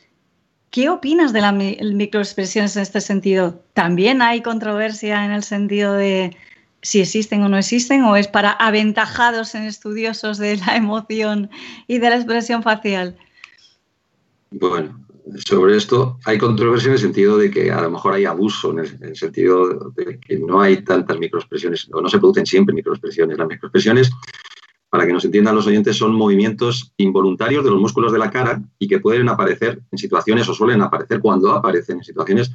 ¿Qué 0.70 0.88
opinas 0.88 1.34
de 1.34 1.42
las 1.42 1.52
microexpresiones 1.52 2.74
en 2.74 2.82
este 2.84 3.02
sentido? 3.02 3.62
¿También 3.74 4.22
hay 4.22 4.40
controversia 4.40 5.26
en 5.26 5.30
el 5.32 5.42
sentido 5.42 5.92
de 5.92 6.34
si 6.80 7.02
existen 7.02 7.42
o 7.42 7.50
no 7.50 7.58
existen 7.58 8.02
o 8.04 8.16
es 8.16 8.28
para 8.28 8.52
aventajados 8.52 9.54
en 9.54 9.64
estudiosos 9.64 10.38
de 10.38 10.56
la 10.56 10.76
emoción 10.76 11.50
y 11.86 11.98
de 11.98 12.08
la 12.08 12.16
expresión 12.16 12.62
facial? 12.62 13.18
Bueno, 14.50 15.04
sobre 15.46 15.76
esto 15.76 16.18
hay 16.24 16.38
controversia 16.38 16.88
en 16.88 16.94
el 16.94 16.98
sentido 16.98 17.36
de 17.36 17.50
que 17.50 17.70
a 17.70 17.80
lo 17.82 17.90
mejor 17.90 18.14
hay 18.14 18.24
abuso, 18.24 18.70
en 18.72 18.78
el, 18.78 19.16
sentido 19.16 19.90
de 19.90 20.18
que 20.18 20.38
no 20.38 20.60
hay 20.60 20.82
tantas 20.82 21.18
microexpresiones 21.18 21.88
o 21.92 22.00
no 22.00 22.08
se 22.08 22.18
producen 22.18 22.46
siempre 22.46 22.74
microexpresiones. 22.74 23.36
Las 23.36 23.48
microexpresiones 23.48 24.10
para 24.90 25.06
que 25.06 25.12
nos 25.12 25.24
entiendan 25.24 25.54
los 25.54 25.66
oyentes, 25.66 25.96
son 25.96 26.14
movimientos 26.14 26.92
involuntarios 26.96 27.62
de 27.64 27.70
los 27.70 27.80
músculos 27.80 28.12
de 28.12 28.18
la 28.18 28.30
cara 28.30 28.62
y 28.78 28.88
que 28.88 29.00
pueden 29.00 29.28
aparecer 29.28 29.82
en 29.90 29.98
situaciones 29.98 30.48
o 30.48 30.54
suelen 30.54 30.80
aparecer 30.80 31.20
cuando 31.20 31.52
aparecen 31.52 31.98
en 31.98 32.04
situaciones 32.04 32.52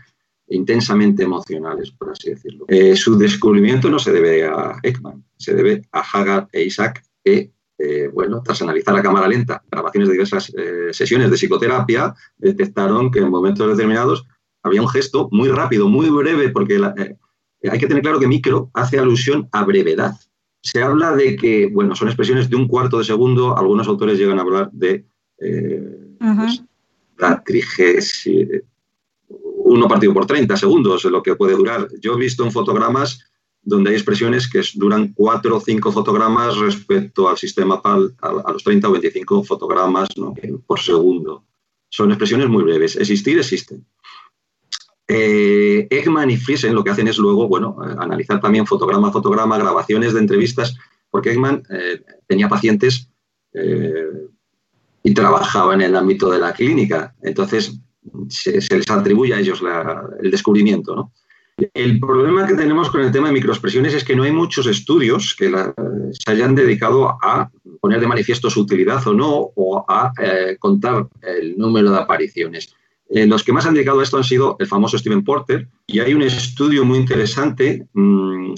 intensamente 0.47 1.23
emocionales, 1.23 1.91
por 1.91 2.12
así 2.12 2.32
decirlo. 2.32 2.65
Eh, 2.67 2.95
su 2.95 3.17
descubrimiento 3.17 3.89
no 3.89 3.99
se 3.99 4.12
debe 4.12 4.45
a 4.45 4.79
Ekman, 4.82 5.23
se 5.38 5.53
debe 5.53 5.84
a 5.91 6.01
Hagar 6.01 6.47
e 6.51 6.63
Isaac, 6.63 7.03
que, 7.23 7.51
eh, 7.84 8.10
bueno, 8.13 8.41
tras 8.43 8.62
analizar 8.62 8.96
a 8.96 9.02
cámara 9.02 9.28
lenta 9.28 9.63
grabaciones 9.69 10.08
de 10.08 10.13
diversas 10.13 10.54
eh, 10.56 10.89
sesiones 10.91 11.30
de 11.30 11.38
psicoterapia, 11.38 12.13
detectaron 12.38 13.12
que 13.12 13.19
en 13.19 13.30
momentos 13.30 13.67
determinados 13.67 14.26
había 14.62 14.82
un 14.82 14.88
gesto 14.88 15.28
muy 15.32 15.50
rápido, 15.50 15.89
muy 15.89 16.10
breve, 16.10 16.50
porque 16.50 16.76
hay 16.76 17.80
que 17.80 17.88
tener 17.88 18.04
claro 18.04 18.19
que 18.19 18.28
micro 18.28 18.69
hace 18.74 18.98
alusión 18.98 19.50
a 19.52 19.63
brevedad 19.65 20.15
se 20.63 20.82
habla 20.82 21.13
de 21.13 21.36
que, 21.36 21.67
bueno, 21.67 21.93
son 21.93 22.08
expresiones 22.08 22.50
de 22.50 22.56
un 22.56 22.69
cuarto 22.69 22.98
de 22.98 23.04
segundo, 23.04 23.58
algunos 23.58 23.88
autores 23.88 24.17
llegan 24.17 24.39
a 24.39 24.43
hablar 24.43 24.72
de 24.72 25.06
eh, 25.39 26.15
pues, 26.17 26.63
la 27.17 27.43
trigésima, 27.43 28.60
uno 29.28 29.88
partido 29.89 30.13
por 30.13 30.26
30 30.26 30.56
segundos, 30.56 31.04
lo 31.04 31.22
que 31.22 31.36
puede 31.36 31.54
durar. 31.54 31.89
Yo 32.00 32.13
he 32.13 32.17
visto 32.17 32.46
en 32.46 32.52
fotogramas 32.52 33.33
donde 33.63 33.91
hay 33.91 33.95
expresiones 33.95 34.49
que 34.49 34.62
duran 34.76 35.13
cuatro 35.13 35.58
o 35.58 35.60
cinco 35.60 35.91
fotogramas 35.91 36.58
respecto 36.58 37.30
al 37.30 37.38
sistema 37.38 37.82
PAL, 37.82 38.15
a, 38.21 38.52
los 38.52 38.63
30 38.63 38.89
o 38.89 38.91
25 38.91 39.43
fotogramas 39.43 40.10
por 40.67 40.80
segundo. 40.80 41.45
Son 41.89 42.12
expresiones 42.12 42.49
muy 42.49 42.63
breves. 42.63 42.95
Existir, 42.97 43.39
existen. 43.39 43.86
Eh, 45.08 45.88
Eggman 45.89 46.32
y 46.32 46.38
Friesen 46.38 46.73
lo 46.73 46.84
que 46.84 46.89
hacen 46.89 47.08
es 47.08 47.17
luego, 47.17 47.47
bueno, 47.47 47.78
eh, 47.86 47.95
analizar 47.99 48.39
también 48.39 48.65
fotograma 48.65 49.10
a 49.10 49.12
fotograma, 49.12 49.58
grabaciones 49.58 50.13
de 50.13 50.19
entrevistas, 50.19 50.76
porque 51.10 51.32
Eggman 51.32 51.63
eh, 51.69 52.02
tenía 52.28 52.49
pacientes 52.49 53.10
y 55.04 55.13
trabajaba 55.13 55.76
en 55.76 55.82
el 55.82 55.95
ámbito 55.95 56.32
de 56.32 56.39
la 56.39 56.54
clínica, 56.54 57.13
entonces 57.21 57.80
se, 58.28 58.54
les 58.54 58.89
atribuye 58.89 59.32
a 59.32 59.39
ellos 59.39 59.62
el 60.23 60.32
descubrimiento, 60.32 61.12
El 61.73 61.99
problema 61.99 62.47
que 62.47 62.55
tenemos 62.55 62.89
con 62.89 63.01
el 63.01 63.11
tema 63.11 63.27
de 63.27 63.33
microexpresiones 63.33 63.93
es 63.93 64.03
que 64.03 64.15
no 64.15 64.23
hay 64.23 64.31
muchos 64.31 64.65
estudios 64.65 65.35
que 65.37 65.51
se 66.11 66.31
hayan 66.31 66.55
dedicado 66.55 67.17
a 67.21 67.51
poner 67.79 67.99
de 67.99 68.07
manifiesto 68.07 68.49
su 68.49 68.61
utilidad 68.61 69.05
o 69.07 69.13
no, 69.13 69.51
o 69.55 69.85
a 69.87 70.11
contar 70.59 71.07
el 71.21 71.57
número 71.57 71.91
de 71.91 71.97
apariciones. 71.97 72.75
Eh, 73.09 73.27
los 73.27 73.43
que 73.43 73.53
más 73.53 73.67
han 73.67 73.75
dedicado 73.75 73.99
a 73.99 74.03
esto 74.03 74.17
han 74.17 74.23
sido 74.23 74.55
el 74.59 74.65
famoso 74.65 74.97
Steven 74.97 75.23
Porter 75.23 75.67
y 75.85 75.99
hay 75.99 76.15
un 76.15 76.23
estudio 76.23 76.83
muy 76.83 76.97
interesante 76.97 77.85
mm, 77.93 78.53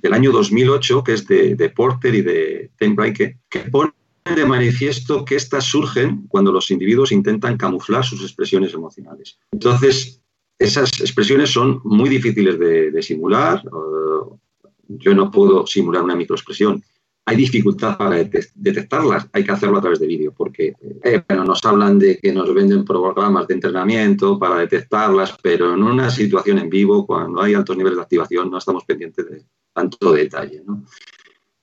del 0.00 0.12
año 0.14 0.32
2008 0.32 1.04
que 1.04 1.12
es 1.12 1.26
de, 1.26 1.72
Porter 1.74 2.14
y 2.14 2.22
de 2.22 2.70
Tenbreike 2.78 3.38
que 3.50 3.58
pone 3.60 3.92
de 4.24 4.46
manifiesto 4.46 5.24
que 5.24 5.34
estas 5.34 5.64
surgen 5.64 6.26
cuando 6.28 6.50
los 6.50 6.70
individuos 6.70 7.12
intentan 7.12 7.58
camuflar 7.58 8.04
sus 8.04 8.22
expresiones 8.22 8.72
emocionales. 8.72 9.38
Entonces, 9.52 10.19
esas 10.60 11.00
expresiones 11.00 11.50
son 11.50 11.80
muy 11.84 12.08
difíciles 12.08 12.58
de, 12.58 13.02
simular. 13.02 13.62
yo 14.88 15.14
no 15.14 15.30
puedo 15.30 15.66
simular 15.66 16.02
una 16.02 16.14
microexpresión 16.14 16.82
hay 17.30 17.36
dificultad 17.36 17.96
para 17.96 18.16
detectarlas, 18.54 19.28
hay 19.32 19.44
que 19.44 19.52
hacerlo 19.52 19.78
a 19.78 19.80
través 19.80 20.00
de 20.00 20.06
vídeo, 20.08 20.32
porque 20.36 20.74
eh, 21.04 21.22
nos 21.28 21.64
hablan 21.64 21.96
de 21.96 22.18
que 22.18 22.32
nos 22.32 22.52
venden 22.52 22.84
programas 22.84 23.46
de 23.46 23.54
entrenamiento 23.54 24.36
para 24.36 24.58
detectarlas, 24.58 25.36
pero 25.40 25.74
en 25.74 25.82
una 25.82 26.10
situación 26.10 26.58
en 26.58 26.68
vivo, 26.68 27.06
cuando 27.06 27.40
hay 27.40 27.54
altos 27.54 27.76
niveles 27.76 27.98
de 27.98 28.02
activación, 28.02 28.50
no 28.50 28.58
estamos 28.58 28.84
pendientes 28.84 29.30
de 29.30 29.44
tanto 29.72 30.12
detalle. 30.12 30.64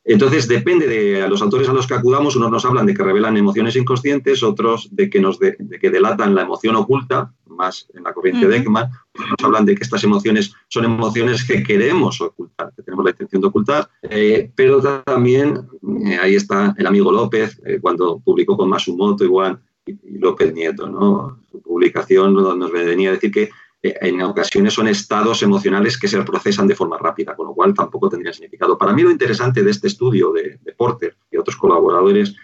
Entonces, 0.07 0.47
depende 0.47 0.87
de 0.87 1.27
los 1.27 1.41
autores 1.41 1.67
a 1.67 1.73
los 1.73 1.85
que 1.85 1.93
acudamos, 1.93 2.37
unos 2.37 2.49
nos 2.49 2.63
hablan 2.63 2.85
de 2.85 2.93
que 2.93 3.03
revelan 3.03 3.35
emociones 3.35 3.75
inconscientes, 3.75 4.41
otros 4.41 4.87
de 4.95 5.09
que, 5.09 5.19
nos 5.19 5.37
de, 5.37 5.57
que 5.81 5.89
delatan 5.89 6.33
la 6.33 6.43
emoción 6.43 6.77
oculta, 6.77 7.33
más 7.45 7.87
en 7.93 8.03
la 8.03 8.13
corriente 8.13 8.47
de 8.47 8.57
Ekman, 8.57 8.89
nos 9.15 9.43
hablan 9.43 9.65
de 9.65 9.75
que 9.75 9.83
estas 9.83 10.05
emociones 10.05 10.53
son 10.69 10.85
emociones 10.85 11.43
que 11.43 11.61
queremos 11.61 12.21
ocultar, 12.21 12.71
que 12.73 12.83
tenemos 12.83 13.03
la 13.03 13.11
intención 13.11 13.41
de 13.41 13.47
ocultar, 13.49 13.89
eh, 14.03 14.49
pero 14.55 14.81
también 14.81 15.67
eh, 16.05 16.17
ahí 16.21 16.35
está 16.35 16.73
el 16.77 16.87
amigo 16.87 17.11
López, 17.11 17.61
eh, 17.65 17.79
cuando 17.81 18.19
publicó 18.19 18.55
con 18.55 18.69
Masumoto 18.69 19.25
igual, 19.25 19.59
y, 19.85 20.19
López 20.19 20.53
Nieto, 20.53 20.87
¿no? 20.87 21.39
su 21.51 21.61
publicación 21.61 22.33
nos 22.33 22.71
venía 22.71 23.09
a 23.09 23.13
decir 23.13 23.31
que 23.31 23.49
en 23.81 24.21
ocasiones 24.21 24.73
son 24.73 24.87
estados 24.87 25.43
emocionales 25.43 25.97
que 25.97 26.07
se 26.07 26.21
procesan 26.23 26.67
de 26.67 26.75
forma 26.75 26.97
rápida, 26.97 27.35
con 27.35 27.47
lo 27.47 27.53
cual 27.53 27.73
tampoco 27.73 28.07
tendría 28.09 28.31
significado. 28.33 28.77
Para 28.77 28.93
mí 28.93 29.01
lo 29.03 29.11
interesante 29.11 29.61
de 29.63 29.71
este 29.71 29.87
estudio 29.87 30.31
de, 30.31 30.59
Porter 30.75 31.15
y 31.31 31.37
otros 31.37 31.55
colaboradores 31.57 32.35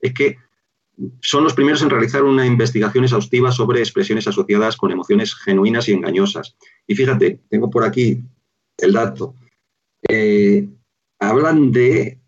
es 0.00 0.14
que 0.14 0.38
son 1.20 1.44
los 1.44 1.54
primeros 1.54 1.82
en 1.82 1.90
realizar 1.90 2.24
una 2.24 2.46
investigación 2.46 3.04
exhaustiva 3.04 3.52
sobre 3.52 3.80
expresiones 3.80 4.26
asociadas 4.26 4.76
con 4.76 4.90
emociones 4.90 5.34
genuinas 5.34 5.88
y 5.88 5.92
engañosas. 5.92 6.56
Y 6.86 6.94
fíjate, 6.94 7.40
tengo 7.50 7.68
por 7.68 7.84
aquí 7.84 8.22
el 8.78 8.92
dato. 8.92 9.34
Eh, 10.08 10.66
hablan 11.18 11.72
de 11.72 12.18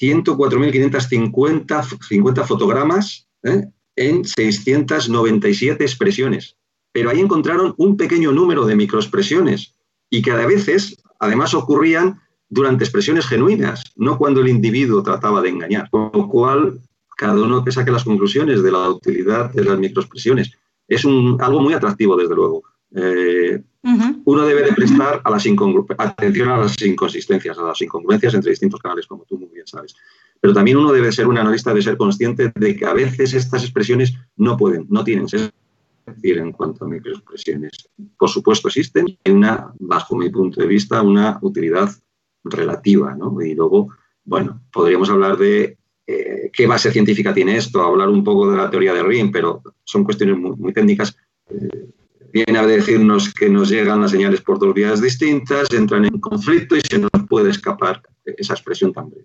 104.550 0.00 2.44
fotogramas 2.44 3.28
¿eh? 3.44 3.68
en 3.94 4.24
697 4.24 5.84
expresiones 5.84 6.56
pero 6.96 7.10
ahí 7.10 7.20
encontraron 7.20 7.74
un 7.76 7.98
pequeño 7.98 8.32
número 8.32 8.64
de 8.64 8.74
microexpresiones 8.74 9.74
y 10.08 10.22
que 10.22 10.30
a 10.30 10.46
veces, 10.46 10.96
además, 11.20 11.52
ocurrían 11.52 12.22
durante 12.48 12.84
expresiones 12.84 13.26
genuinas, 13.26 13.92
no 13.96 14.16
cuando 14.16 14.40
el 14.40 14.48
individuo 14.48 15.02
trataba 15.02 15.42
de 15.42 15.50
engañar. 15.50 15.90
Con 15.90 16.10
lo 16.14 16.26
cual, 16.26 16.80
cada 17.14 17.34
uno 17.34 17.62
que 17.62 17.70
saque 17.70 17.90
las 17.90 18.04
conclusiones 18.04 18.62
de 18.62 18.72
la 18.72 18.88
utilidad 18.88 19.52
de 19.52 19.64
las 19.64 19.78
microexpresiones. 19.78 20.52
Es 20.88 21.04
un, 21.04 21.36
algo 21.38 21.60
muy 21.60 21.74
atractivo, 21.74 22.16
desde 22.16 22.34
luego. 22.34 22.62
Eh, 22.94 23.62
uno 24.24 24.46
debe 24.46 24.62
de 24.62 24.72
prestar 24.72 25.20
a 25.22 25.30
las 25.30 25.44
atención 25.98 26.48
a 26.48 26.56
las 26.56 26.80
inconsistencias, 26.80 27.58
a 27.58 27.62
las 27.62 27.82
incongruencias 27.82 28.32
entre 28.32 28.52
distintos 28.52 28.80
canales, 28.80 29.06
como 29.06 29.24
tú 29.24 29.36
muy 29.36 29.50
bien 29.52 29.66
sabes. 29.66 29.94
Pero 30.40 30.54
también 30.54 30.78
uno 30.78 30.92
debe 30.92 31.12
ser 31.12 31.26
un 31.26 31.36
analista, 31.36 31.72
debe 31.72 31.82
ser 31.82 31.98
consciente 31.98 32.50
de 32.54 32.74
que 32.74 32.86
a 32.86 32.94
veces 32.94 33.34
estas 33.34 33.64
expresiones 33.64 34.14
no 34.38 34.56
pueden, 34.56 34.86
no 34.88 35.04
tienen 35.04 35.26
Es 35.26 35.52
decir, 36.14 36.38
en 36.38 36.52
cuanto 36.52 36.84
a 36.84 36.88
microexpresiones, 36.88 37.88
por 38.18 38.28
supuesto 38.28 38.68
existen, 38.68 39.18
hay 39.24 39.32
una, 39.32 39.72
bajo 39.78 40.16
mi 40.16 40.30
punto 40.30 40.60
de 40.60 40.66
vista, 40.66 41.02
una 41.02 41.38
utilidad 41.42 41.90
relativa, 42.44 43.14
¿no? 43.14 43.40
Y 43.42 43.54
luego, 43.54 43.88
bueno, 44.24 44.62
podríamos 44.72 45.10
hablar 45.10 45.36
de 45.36 45.78
eh, 46.06 46.50
qué 46.52 46.66
base 46.66 46.92
científica 46.92 47.34
tiene 47.34 47.56
esto, 47.56 47.82
hablar 47.82 48.08
un 48.08 48.22
poco 48.22 48.50
de 48.50 48.56
la 48.56 48.70
teoría 48.70 48.94
de 48.94 49.02
Ring, 49.02 49.30
pero 49.32 49.62
son 49.84 50.04
cuestiones 50.04 50.38
muy, 50.38 50.72
técnicas. 50.72 51.16
Eh, 51.50 51.90
viene 52.32 52.58
a 52.58 52.66
decirnos 52.66 53.32
que 53.34 53.48
nos 53.48 53.68
llegan 53.68 54.00
las 54.00 54.12
señales 54.12 54.40
por 54.40 54.58
dos 54.58 54.74
vías 54.74 55.00
distintas, 55.00 55.68
entran 55.72 56.04
en 56.04 56.20
conflicto 56.20 56.76
y 56.76 56.80
se 56.80 56.98
nos 56.98 57.10
puede 57.28 57.50
escapar 57.50 58.02
esa 58.24 58.54
expresión 58.54 58.92
también. 58.92 59.24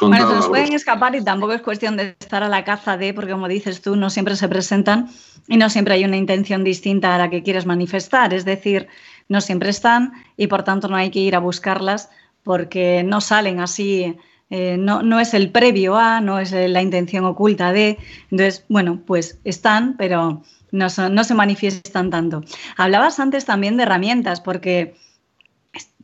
Bueno, 0.00 0.28
se 0.28 0.34
nos 0.34 0.48
pueden 0.48 0.72
escapar 0.72 1.14
y 1.14 1.24
tampoco 1.24 1.52
es 1.52 1.62
cuestión 1.62 1.96
de 1.96 2.16
estar 2.20 2.42
a 2.42 2.48
la 2.48 2.64
caza 2.64 2.96
de, 2.96 3.14
porque 3.14 3.32
como 3.32 3.48
dices 3.48 3.80
tú, 3.80 3.96
no 3.96 4.10
siempre 4.10 4.36
se 4.36 4.48
presentan 4.48 5.08
y 5.48 5.56
no 5.56 5.70
siempre 5.70 5.94
hay 5.94 6.04
una 6.04 6.16
intención 6.16 6.64
distinta 6.64 7.14
a 7.14 7.18
la 7.18 7.30
que 7.30 7.42
quieres 7.42 7.66
manifestar. 7.66 8.34
Es 8.34 8.44
decir, 8.44 8.88
no 9.28 9.40
siempre 9.40 9.70
están 9.70 10.12
y 10.36 10.48
por 10.48 10.62
tanto 10.64 10.88
no 10.88 10.96
hay 10.96 11.10
que 11.10 11.20
ir 11.20 11.34
a 11.34 11.38
buscarlas 11.38 12.10
porque 12.42 13.02
no 13.02 13.20
salen 13.20 13.60
así, 13.60 14.16
eh, 14.50 14.76
no, 14.78 15.02
no, 15.02 15.18
es 15.18 15.34
el 15.34 15.50
previo 15.50 15.96
a, 15.96 16.20
no 16.20 16.38
es 16.38 16.52
la 16.52 16.82
intención 16.82 17.24
oculta 17.24 17.72
de. 17.72 17.98
Entonces, 18.30 18.64
bueno, 18.68 19.00
pues 19.04 19.40
están, 19.44 19.96
pero 19.96 20.42
no, 20.70 20.86
no 21.10 21.24
se 21.24 21.34
manifiestan 21.34 22.10
tanto. 22.10 22.42
Hablabas 22.76 23.18
antes 23.18 23.44
también 23.44 23.76
de 23.76 23.84
herramientas, 23.84 24.40
porque 24.40 24.94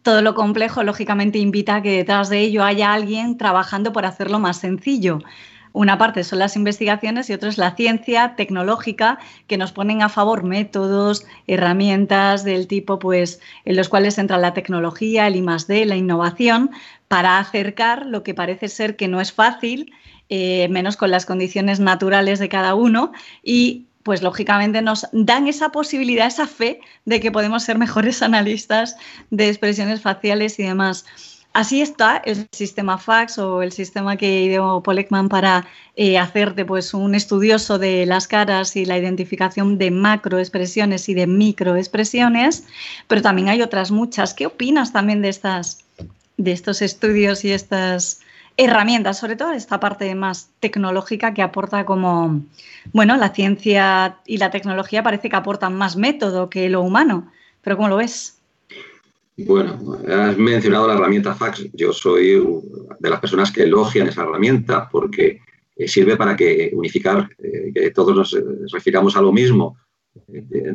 todo 0.03 0.23
lo 0.23 0.35
complejo 0.35 0.83
lógicamente 0.83 1.39
invita 1.39 1.77
a 1.77 1.83
que 1.83 1.97
detrás 1.97 2.29
de 2.29 2.41
ello 2.41 2.65
haya 2.65 2.93
alguien 2.93 3.39
trabajando 3.39 3.93
por 3.93 4.05
hacerlo 4.05 4.39
más 4.39 4.59
sencillo. 4.59 5.21
Una 5.75 5.97
parte 5.97 6.23
son 6.23 6.39
las 6.39 6.55
investigaciones 6.55 7.31
y 7.31 7.33
otra 7.33 7.49
es 7.49 7.57
la 7.57 7.75
ciencia 7.75 8.35
tecnológica 8.37 9.19
que 9.47 9.57
nos 9.57 9.73
ponen 9.73 10.03
a 10.03 10.11
favor 10.11 10.45
métodos, 10.45 11.25
herramientas 11.47 12.45
del 12.45 12.67
tipo 12.67 12.99
pues 12.99 13.41
en 13.65 13.77
los 13.77 13.89
cuales 13.89 14.19
entra 14.19 14.37
la 14.37 14.53
tecnología, 14.53 15.27
el 15.27 15.37
I+D, 15.37 15.87
la 15.87 15.97
innovación 15.97 16.71
para 17.09 17.39
acercar 17.39 18.05
lo 18.05 18.23
que 18.23 18.35
parece 18.35 18.69
ser 18.69 18.97
que 18.97 19.09
no 19.09 19.21
es 19.21 19.33
fácil, 19.33 19.93
eh, 20.29 20.69
menos 20.69 20.99
con 20.99 21.11
las 21.11 21.25
condiciones 21.25 21.81
naturales 21.81 22.39
de 22.39 22.51
cada 22.51 22.75
uno 22.75 23.13
y 23.43 23.87
pues 24.03 24.23
lógicamente 24.23 24.83
nos 24.83 25.07
dan 25.13 25.47
esa 25.47 25.71
posibilidad, 25.71 26.27
esa 26.27 26.47
fe 26.47 26.81
de 27.05 27.21
que 27.21 27.31
podemos 27.33 27.63
ser 27.63 27.79
mejores 27.79 28.23
analistas 28.23 28.97
de 29.31 29.49
expresiones 29.49 30.01
faciales 30.01 30.59
y 30.59 30.65
demás. 30.65 31.05
Así 31.55 31.83
está 31.83 32.17
el 32.25 32.49
sistema 32.51 32.97
FAX 32.97 33.37
o 33.39 33.61
el 33.61 33.73
sistema 33.73 34.17
que 34.17 34.41
ideó 34.41 34.83
Polekman 34.83 35.29
para 35.29 35.67
eh, 35.97 36.17
hacerte 36.17 36.65
pues, 36.65 36.95
un 36.95 37.15
estudioso 37.15 37.79
de 37.79 38.07
las 38.07 38.27
caras 38.27 38.75
y 38.75 38.87
la 38.87 38.97
identificación 38.97 39.77
de 39.77 39.91
macroexpresiones 39.91 41.11
y 41.11 41.15
de 41.15 41.27
microexpresiones, 41.27 42.65
pero 43.07 43.21
también 43.21 43.51
hay 43.51 43.61
otras 43.61 43.91
muchas. 43.91 44.33
¿Qué 44.33 44.47
opinas 44.47 44.95
también 44.95 45.21
de, 45.21 45.29
estas, 45.29 45.85
de 46.39 46.53
estos 46.53 46.81
estudios 46.81 47.45
y 47.45 47.53
estas 47.53 48.21
herramientas, 48.57 49.19
sobre 49.19 49.37
todo 49.37 49.53
esta 49.53 49.81
parte 49.81 50.15
más 50.15 50.51
tecnológica 50.61 51.35
que 51.35 51.43
aporta 51.43 51.85
como, 51.85 52.43
bueno, 52.93 53.17
la 53.17 53.31
ciencia 53.31 54.19
y 54.27 54.39
la 54.39 54.51
tecnología 54.51 55.03
parece 55.03 55.29
que 55.29 55.37
aportan 55.37 55.75
más 55.75 55.97
método 55.97 56.51
que 56.51 56.69
lo 56.69 56.83
humano, 56.83 57.31
pero 57.63 57.77
¿cómo 57.77 57.89
lo 57.89 57.97
ves? 57.97 58.39
Bueno, 59.37 59.79
has 60.09 60.37
mencionado 60.37 60.87
la 60.87 60.95
herramienta 60.95 61.35
fax. 61.35 61.67
Yo 61.73 61.93
soy 61.93 62.43
de 62.99 63.11
las 63.11 63.21
personas 63.21 63.51
que 63.51 63.63
elogian 63.63 64.09
esa 64.09 64.23
herramienta 64.23 64.89
porque 64.91 65.41
eh, 65.75 65.89
sirve 65.89 66.17
para 66.17 66.37
que 66.37 66.71
unificar, 66.75 67.29
eh, 67.39 67.73
que 67.75 67.91
todos 67.91 68.15
nos 68.15 68.35
eh, 68.35 68.45
refiramos 68.71 69.17
a 69.17 69.23
lo 69.23 69.33
mismo. 69.33 69.79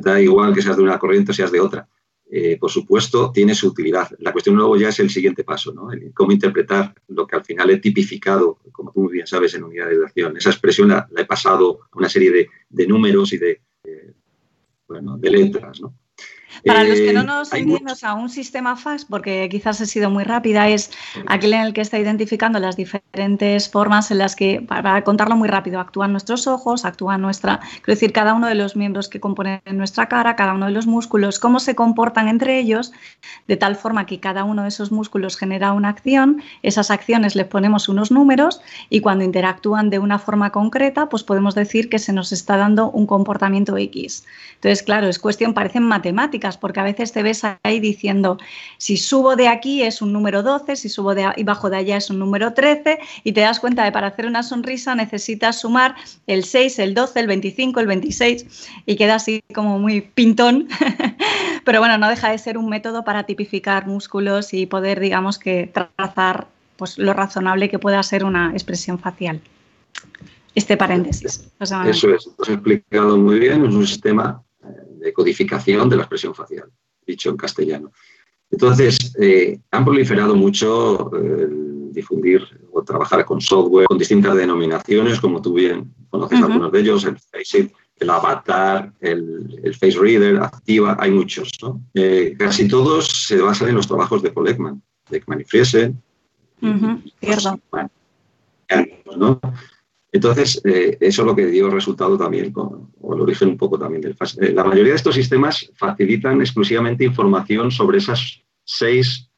Da 0.01 0.19
igual 0.19 0.53
que 0.53 0.63
seas 0.63 0.77
de 0.77 0.83
una 0.83 0.97
corriente 0.97 1.31
o 1.31 1.33
seas 1.33 1.51
de 1.51 1.59
otra. 1.59 1.87
Eh, 2.29 2.57
por 2.59 2.69
supuesto, 2.69 3.31
tiene 3.31 3.55
su 3.55 3.67
utilidad. 3.67 4.09
La 4.19 4.33
cuestión 4.33 4.55
luego 4.55 4.75
ya 4.75 4.89
es 4.89 4.99
el 4.99 5.09
siguiente 5.09 5.45
paso, 5.45 5.73
¿no? 5.73 5.89
cómo 6.13 6.33
interpretar 6.33 6.93
lo 7.07 7.25
que 7.25 7.37
al 7.37 7.45
final 7.45 7.69
he 7.69 7.77
tipificado, 7.77 8.59
como 8.73 8.91
tú 8.91 9.03
muy 9.03 9.13
bien 9.13 9.27
sabes, 9.27 9.53
en 9.53 9.63
unidad 9.63 9.87
de 9.87 9.93
educación. 9.93 10.35
Esa 10.35 10.49
expresión 10.49 10.89
la, 10.89 11.07
he 11.15 11.25
pasado 11.25 11.79
a 11.89 11.97
una 11.97 12.09
serie 12.09 12.31
de, 12.31 12.49
de 12.69 12.87
números 12.87 13.31
y 13.31 13.37
de, 13.37 13.61
bueno, 14.87 15.17
de 15.17 15.29
letras, 15.29 15.79
¿no? 15.79 15.93
Para 16.65 16.83
los 16.83 16.99
que 16.99 17.13
no 17.13 17.21
eh, 17.21 17.25
nos 17.25 17.53
entiendan 17.53 17.95
a 18.03 18.13
un 18.13 18.29
sistema 18.29 18.75
FAS, 18.75 19.05
porque 19.05 19.47
quizás 19.49 19.79
he 19.81 19.85
sido 19.85 20.09
muy 20.09 20.23
rápida, 20.23 20.67
es 20.69 20.91
aquel 21.27 21.53
en 21.53 21.61
el 21.61 21.73
que 21.73 21.81
está 21.81 21.99
identificando 21.99 22.59
las 22.59 22.75
diferentes 22.75 23.69
formas 23.69 24.11
en 24.11 24.19
las 24.19 24.35
que, 24.35 24.61
para 24.61 25.03
contarlo 25.03 25.35
muy 25.35 25.47
rápido, 25.47 25.79
actúan 25.79 26.11
nuestros 26.11 26.47
ojos, 26.47 26.85
actúa 26.85 27.17
nuestra, 27.17 27.59
quiero 27.59 27.93
decir, 27.93 28.11
cada 28.11 28.33
uno 28.33 28.47
de 28.47 28.55
los 28.55 28.75
miembros 28.75 29.09
que 29.09 29.19
componen 29.19 29.61
nuestra 29.73 30.07
cara, 30.07 30.35
cada 30.35 30.53
uno 30.53 30.65
de 30.65 30.71
los 30.71 30.87
músculos, 30.87 31.39
cómo 31.39 31.59
se 31.59 31.75
comportan 31.75 32.27
entre 32.27 32.59
ellos, 32.59 32.91
de 33.47 33.57
tal 33.57 33.75
forma 33.75 34.05
que 34.05 34.19
cada 34.19 34.43
uno 34.43 34.63
de 34.63 34.69
esos 34.69 34.91
músculos 34.91 35.37
genera 35.37 35.73
una 35.73 35.89
acción, 35.89 36.41
esas 36.63 36.91
acciones 36.91 37.35
les 37.35 37.45
ponemos 37.45 37.89
unos 37.89 38.11
números 38.11 38.61
y 38.89 39.01
cuando 39.01 39.23
interactúan 39.23 39.89
de 39.89 39.99
una 39.99 40.19
forma 40.19 40.51
concreta, 40.51 41.09
pues 41.09 41.23
podemos 41.23 41.55
decir 41.55 41.89
que 41.89 41.99
se 41.99 42.13
nos 42.13 42.31
está 42.31 42.57
dando 42.57 42.89
un 42.91 43.05
comportamiento 43.05 43.77
X. 43.77 44.25
Entonces, 44.55 44.83
claro, 44.83 45.07
es 45.07 45.19
cuestión, 45.19 45.53
parecen 45.53 45.83
matemáticas 45.83 46.36
porque 46.59 46.79
a 46.79 46.83
veces 46.83 47.11
te 47.11 47.23
ves 47.23 47.43
ahí 47.63 47.79
diciendo, 47.79 48.37
si 48.77 48.97
subo 48.97 49.35
de 49.35 49.47
aquí 49.47 49.83
es 49.83 50.01
un 50.01 50.13
número 50.13 50.43
12, 50.43 50.75
si 50.75 50.89
subo 50.89 51.15
de 51.15 51.27
y 51.35 51.43
bajo 51.43 51.69
de 51.69 51.77
allá 51.77 51.97
es 51.97 52.09
un 52.09 52.19
número 52.19 52.53
13, 52.53 52.99
y 53.23 53.31
te 53.31 53.41
das 53.41 53.59
cuenta 53.59 53.83
de 53.83 53.91
para 53.91 54.07
hacer 54.07 54.25
una 54.25 54.43
sonrisa 54.43 54.95
necesitas 54.95 55.61
sumar 55.61 55.95
el 56.27 56.43
6, 56.43 56.79
el 56.79 56.93
12, 56.93 57.19
el 57.19 57.27
25, 57.27 57.79
el 57.79 57.87
26, 57.87 58.69
y 58.85 58.95
queda 58.95 59.15
así 59.15 59.43
como 59.53 59.79
muy 59.79 60.01
pintón. 60.01 60.67
Pero 61.65 61.79
bueno, 61.79 61.97
no 61.97 62.09
deja 62.09 62.29
de 62.29 62.37
ser 62.37 62.57
un 62.57 62.69
método 62.69 63.03
para 63.03 63.23
tipificar 63.23 63.87
músculos 63.87 64.53
y 64.53 64.65
poder, 64.65 64.99
digamos, 64.99 65.39
que 65.39 65.71
trazar 65.73 66.47
pues, 66.77 66.97
lo 66.97 67.13
razonable 67.13 67.69
que 67.69 67.79
pueda 67.79 68.01
ser 68.03 68.23
una 68.23 68.51
expresión 68.51 68.99
facial 68.99 69.41
este 70.57 70.75
paréntesis. 70.75 71.51
Eso 71.59 71.83
es, 71.85 72.25
lo 72.25 72.43
has 72.43 72.49
explicado 72.49 73.15
muy 73.17 73.39
bien, 73.39 73.63
es 73.63 73.75
un 73.75 73.85
sistema 73.85 74.43
de 74.99 75.13
codificación 75.13 75.89
de 75.89 75.95
la 75.95 76.03
expresión 76.03 76.33
facial, 76.33 76.69
dicho 77.05 77.29
en 77.29 77.37
castellano. 77.37 77.91
Entonces, 78.49 78.97
eh, 79.19 79.59
han 79.71 79.83
proliferado 79.83 80.35
mucho 80.35 81.11
eh, 81.15 81.47
difundir 81.91 82.41
o 82.71 82.83
trabajar 82.83 83.25
con 83.25 83.41
software 83.41 83.87
con 83.87 83.97
distintas 83.97 84.35
denominaciones, 84.35 85.19
como 85.19 85.41
tú 85.41 85.53
bien 85.53 85.93
conoces 86.09 86.41
algunos 86.41 86.71
de 86.71 86.79
ellos, 86.79 87.03
el 87.05 87.17
Faceit, 87.19 87.71
el 87.99 88.09
Avatar, 88.09 88.93
el, 89.01 89.75
Face 89.79 89.97
Reader, 89.99 90.37
Activa, 90.37 90.95
hay 90.99 91.11
muchos. 91.11 91.51
Eh, 91.93 92.35
casi 92.37 92.67
todos 92.67 93.27
se 93.27 93.41
basan 93.41 93.69
en 93.69 93.75
los 93.75 93.87
trabajos 93.87 94.21
de 94.21 94.31
Paul 94.31 94.47
Ekman, 94.47 94.81
de 95.09 95.17
Ekman 95.17 95.41
y 95.41 95.43
Friesen. 95.43 96.01
¿no? 99.17 99.39
Entonces, 100.17 100.59
eh, 100.65 100.97
eso 100.99 101.21
es 101.21 101.25
lo 101.27 101.35
que 101.35 101.45
dio 101.45 101.69
resultado 101.69 102.17
también, 102.17 102.51
o 102.55 103.13
el 103.13 103.21
origen 103.21 103.49
un 103.49 103.57
poco 103.57 103.77
también 103.77 104.01
del. 104.01 104.15
Eh, 104.41 104.51
la 104.51 104.63
mayoría 104.63 104.93
de 104.93 104.95
estos 104.95 105.13
sistemas 105.13 105.71
facilitan 105.75 106.41
exclusivamente 106.41 107.05
información 107.05 107.69
sobre 107.69 107.99
esas 107.99 108.41
seis 108.63 109.29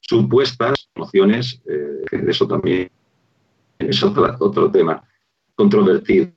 supuestas 0.00 0.90
nociones, 0.94 1.62
eh, 1.64 2.20
eso 2.28 2.46
también 2.46 2.90
es 3.78 4.02
otro, 4.02 4.36
otro 4.40 4.70
tema 4.70 5.02
controvertido, 5.54 6.30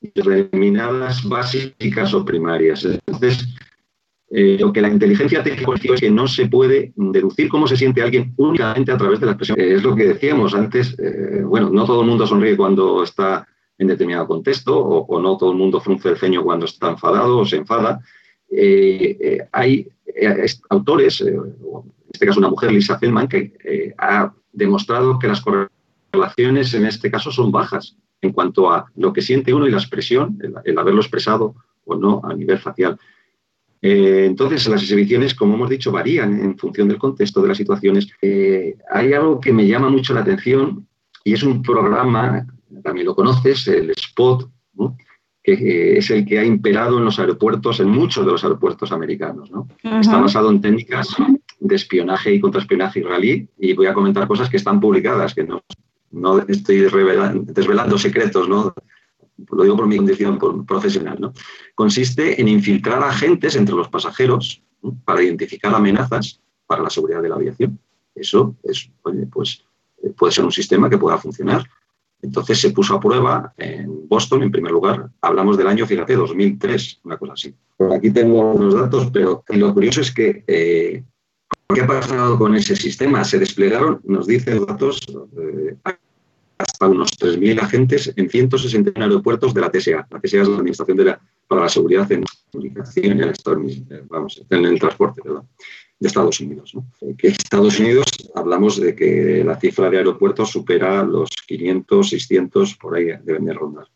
determinadas 0.00 1.22
básicas 1.22 2.12
o 2.14 2.24
primarias. 2.24 2.84
Entonces, 2.84 3.46
eh, 4.30 4.58
lo 4.60 4.72
que 4.72 4.82
la 4.82 4.90
inteligencia 4.90 5.42
técnica 5.42 5.72
es 5.94 6.00
que 6.00 6.10
no 6.10 6.28
se 6.28 6.46
puede 6.46 6.92
deducir 6.96 7.48
cómo 7.48 7.66
se 7.66 7.78
siente 7.78 8.02
alguien 8.02 8.34
únicamente 8.36 8.92
a 8.92 8.98
través 8.98 9.20
de 9.20 9.26
la 9.26 9.32
expresión. 9.32 9.58
Eh, 9.58 9.74
es 9.74 9.82
lo 9.82 9.94
que 9.94 10.06
decíamos 10.08 10.54
antes, 10.54 10.94
eh, 10.98 11.42
bueno, 11.44 11.70
no 11.70 11.86
todo 11.86 12.02
el 12.02 12.08
mundo 12.08 12.26
sonríe 12.26 12.56
cuando 12.56 13.02
está 13.02 13.48
en 13.78 13.86
determinado 13.86 14.26
contexto 14.26 14.78
o, 14.78 15.20
no 15.20 15.38
todo 15.38 15.52
el 15.52 15.56
mundo 15.56 15.80
frunce 15.80 16.10
el 16.10 16.18
ceño 16.18 16.42
cuando 16.42 16.66
está 16.66 16.90
enfadado 16.90 17.38
o 17.38 17.46
se 17.46 17.56
enfada. 17.56 18.00
hay 19.52 19.88
autores, 20.68 21.20
en 21.20 21.54
este 22.12 22.26
caso 22.26 22.40
una 22.40 22.50
mujer, 22.50 22.72
Lisa 22.72 22.98
Feldman, 22.98 23.28
que 23.28 23.94
ha 23.98 24.32
demostrado 24.52 25.18
que 25.18 25.28
las 25.28 25.40
correlaciones 25.40 26.74
en 26.74 26.86
este 26.86 27.10
caso 27.10 27.30
son 27.30 27.52
bajas 27.52 27.96
en 28.20 28.32
cuanto 28.32 28.72
a 28.72 28.86
lo 28.96 29.12
que 29.12 29.22
siente 29.22 29.54
uno 29.54 29.68
y 29.68 29.70
la 29.70 29.78
expresión, 29.78 30.38
el 30.64 30.76
haberlo 30.76 31.00
expresado 31.00 31.54
o 31.84 31.94
no 31.94 32.20
a 32.24 32.34
nivel 32.34 32.58
facial. 32.58 32.98
Eh, 33.80 34.24
entonces, 34.26 34.66
las 34.68 34.82
exhibiciones, 34.82 35.34
como 35.34 35.54
hemos 35.54 35.70
dicho, 35.70 35.92
varían 35.92 36.40
en 36.40 36.58
función 36.58 36.88
del 36.88 36.98
contexto 36.98 37.40
de 37.40 37.48
las 37.48 37.56
situaciones. 37.56 38.08
Eh, 38.20 38.76
hay 38.90 39.12
algo 39.12 39.40
que 39.40 39.52
me 39.52 39.66
llama 39.66 39.88
mucho 39.88 40.14
la 40.14 40.20
atención 40.20 40.86
y 41.24 41.34
es 41.34 41.42
un 41.42 41.62
programa, 41.62 42.46
también 42.82 43.06
lo 43.06 43.14
conoces, 43.14 43.68
el 43.68 43.92
SPOT, 43.94 44.50
que 45.42 45.52
eh, 45.52 45.98
es 45.98 46.10
el 46.10 46.26
que 46.26 46.38
ha 46.38 46.44
imperado 46.44 46.98
en 46.98 47.04
los 47.04 47.18
aeropuertos, 47.18 47.80
en 47.80 47.88
muchos 47.88 48.24
de 48.26 48.32
los 48.32 48.42
aeropuertos 48.42 48.92
americanos. 48.92 49.50
Está 49.82 50.18
basado 50.18 50.50
en 50.50 50.60
técnicas 50.60 51.14
de 51.60 51.74
espionaje 51.74 52.34
y 52.34 52.40
contraespionaje 52.40 53.00
israelí 53.00 53.48
y 53.58 53.72
voy 53.74 53.86
a 53.86 53.94
comentar 53.94 54.26
cosas 54.26 54.50
que 54.50 54.56
están 54.56 54.80
publicadas, 54.80 55.34
que 55.34 55.44
no, 55.44 55.62
no 56.10 56.38
estoy 56.40 56.78
desvelando 56.78 57.98
secretos, 57.98 58.48
¿no? 58.48 58.74
Lo 59.50 59.62
digo 59.62 59.76
por 59.76 59.86
mi 59.86 59.96
condición 59.96 60.38
profesional, 60.66 61.18
¿no? 61.20 61.32
consiste 61.74 62.40
en 62.40 62.48
infiltrar 62.48 63.02
agentes 63.02 63.56
entre 63.56 63.74
los 63.74 63.88
pasajeros 63.88 64.62
para 65.04 65.22
identificar 65.22 65.74
amenazas 65.74 66.40
para 66.66 66.82
la 66.82 66.90
seguridad 66.90 67.22
de 67.22 67.28
la 67.28 67.36
aviación. 67.36 67.78
Eso 68.14 68.56
es, 68.62 68.90
pues 69.32 69.64
eh, 70.02 70.10
puede 70.16 70.32
ser 70.32 70.44
un 70.44 70.52
sistema 70.52 70.90
que 70.90 70.98
pueda 70.98 71.18
funcionar. 71.18 71.64
Entonces 72.20 72.60
se 72.60 72.70
puso 72.70 72.96
a 72.96 73.00
prueba 73.00 73.54
en 73.56 74.08
Boston, 74.08 74.42
en 74.42 74.50
primer 74.50 74.72
lugar. 74.72 75.08
Hablamos 75.20 75.56
del 75.56 75.68
año, 75.68 75.86
fíjate, 75.86 76.16
2003, 76.16 77.00
una 77.04 77.16
cosa 77.16 77.34
así. 77.34 77.54
aquí 77.94 78.10
tengo 78.10 78.54
los 78.58 78.74
datos, 78.74 79.08
pero 79.12 79.44
lo 79.48 79.72
curioso 79.72 80.00
es 80.00 80.12
que 80.12 80.42
eh, 80.46 81.04
¿qué 81.72 81.80
ha 81.80 81.86
pasado 81.86 82.36
con 82.36 82.56
ese 82.56 82.74
sistema? 82.74 83.22
Se 83.24 83.38
desplegaron, 83.38 84.00
nos 84.04 84.26
dicen 84.26 84.66
datos, 84.66 85.00
eh, 85.38 85.76
hasta 86.58 86.88
unos 86.88 87.10
3.000 87.18 87.62
agentes 87.62 88.12
en 88.16 88.28
161 88.28 89.04
aeropuertos 89.04 89.54
de 89.54 89.60
la 89.60 89.70
TSA. 89.70 90.08
La 90.10 90.20
TSA 90.20 90.42
es 90.42 90.48
la 90.48 90.56
Administración 90.56 90.96
de 90.96 91.04
la, 91.04 91.20
para 91.46 91.62
la 91.62 91.68
Seguridad 91.68 92.10
en 92.10 92.24
Comunicación 92.50 93.06
y 93.06 93.22
el, 93.22 93.32
en 94.50 94.64
el 94.64 94.80
transporte 94.80 95.22
de 95.24 96.06
Estados 96.06 96.40
Unidos. 96.40 96.72
Que 97.16 97.28
Estados 97.28 97.78
Unidos 97.78 98.06
hablamos 98.34 98.80
de 98.80 98.94
que 98.94 99.42
la 99.44 99.58
cifra 99.58 99.88
de 99.88 99.98
aeropuertos 99.98 100.50
supera 100.50 101.02
los 101.04 101.30
500, 101.46 102.10
600, 102.10 102.74
por 102.76 102.96
ahí 102.96 103.06
deben 103.24 103.44
de 103.44 103.52
rondar. 103.52 103.86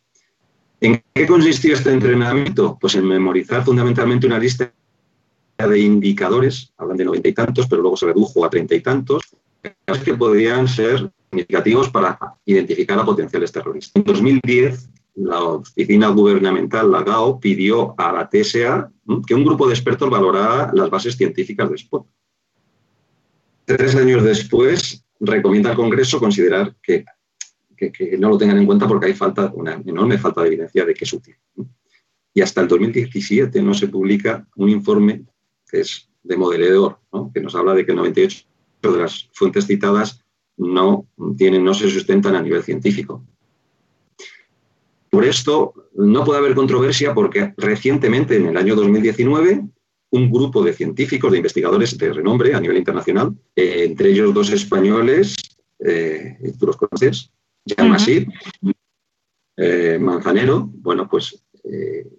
¿En 0.81 1.03
qué 1.15 1.27
consistió 1.27 1.75
este 1.75 1.93
entrenamiento? 1.93 2.77
Pues 2.81 2.95
en 2.95 3.07
memorizar 3.07 3.65
fundamentalmente 3.65 4.27
una 4.27 4.39
lista 4.39 4.73
de 5.59 5.79
indicadores, 5.79 6.73
hablan 6.77 6.97
de 6.97 7.05
noventa 7.05 7.29
y 7.29 7.33
tantos, 7.33 7.67
pero 7.69 7.83
luego 7.83 7.97
se 7.97 8.07
redujo 8.07 8.45
a 8.45 8.51
treinta 8.51 8.75
y 8.75 8.81
tantos, 8.81 9.23
que 10.05 10.15
podrían 10.15 10.67
ser 10.67 11.13
significativos 11.33 11.89
para 11.89 12.19
identificar 12.45 12.99
a 12.99 13.05
potenciales 13.05 13.51
terroristas. 13.51 13.93
En 13.97 14.05
2010, 14.05 14.91
la 15.15 15.43
oficina 15.43 16.09
gubernamental, 16.09 16.91
la 16.91 17.03
GAO, 17.03 17.41
pidió 17.41 17.95
a 17.99 18.13
la 18.13 18.29
TSA 18.29 18.91
que 19.27 19.35
un 19.35 19.45
grupo 19.45 19.67
de 19.67 19.73
expertos 19.73 20.11
valorara 20.11 20.71
las 20.75 20.91
bases 20.91 21.17
científicas 21.17 21.71
de 21.71 21.79
SPOT. 21.79 22.07
Tres 23.65 23.97
años 23.97 24.23
después, 24.23 25.05
recomienda 25.21 25.71
al 25.71 25.77
Congreso 25.77 26.19
considerar 26.19 26.77
que, 26.83 27.05
que, 27.77 28.19
no 28.19 28.29
lo 28.29 28.37
tengan 28.37 28.59
en 28.59 28.67
cuenta 28.67 28.87
porque 28.87 29.07
hay 29.07 29.15
falta, 29.15 29.51
una 29.55 29.81
enorme 29.87 30.19
falta 30.19 30.43
de 30.43 30.49
evidencia 30.49 30.85
de 30.85 30.93
que 30.93 31.05
es 31.05 31.13
útil. 31.13 31.37
Y 32.35 32.43
hasta 32.43 32.61
el 32.61 32.69
2017 32.69 33.63
no 33.63 33.73
se 33.73 33.89
publica 33.89 34.47
un 34.57 34.69
informe 34.69 35.25
que 35.71 35.81
es 35.81 36.11
de 36.23 36.37
modelador, 36.37 36.99
que 37.33 37.41
nos 37.41 37.55
habla 37.55 37.73
de 37.73 37.87
que 37.87 37.93
el 37.93 37.97
98 37.97 38.45
de 38.83 38.99
las 38.99 39.31
fuentes 39.33 39.67
citadas 39.67 40.22
no, 40.63 41.07
tienen, 41.37 41.65
no 41.65 41.75
se 41.75 41.91
sustentan 41.91 42.35
a 42.35 42.43
nivel 42.43 42.63
científico. 42.63 43.23
Por 45.11 45.25
esto 45.25 45.75
no 45.95 46.25
puede 46.25 46.39
haber 46.39 46.55
controversia 46.55 47.13
porque 47.13 47.53
recientemente, 47.57 48.37
en 48.37 48.47
el 48.47 48.57
año 48.57 48.75
2019, 48.75 49.63
un 50.11 50.31
grupo 50.31 50.63
de 50.63 50.73
científicos, 50.73 51.31
de 51.31 51.39
investigadores 51.39 51.97
de 51.99 52.13
renombre 52.13 52.55
a 52.55 52.61
nivel 52.61 52.79
internacional, 52.79 53.35
eh, 53.55 53.85
entre 53.85 54.11
ellos 54.11 54.33
dos 54.33 54.51
españoles, 54.51 55.35
eh, 55.79 56.39
tú 56.59 56.67
los 56.67 56.77
conoces, 56.77 57.31
Jean 57.65 57.91
uh 57.91 57.97
Manzanero, 60.01 60.71
bueno, 60.77 61.09
pues 61.09 61.45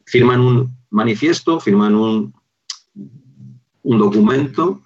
firman 0.06 0.40
un 0.40 0.78
manifiesto, 0.92 1.60
firman 1.60 1.96
un, 1.96 2.34
un 3.82 3.98
documento 3.98 4.83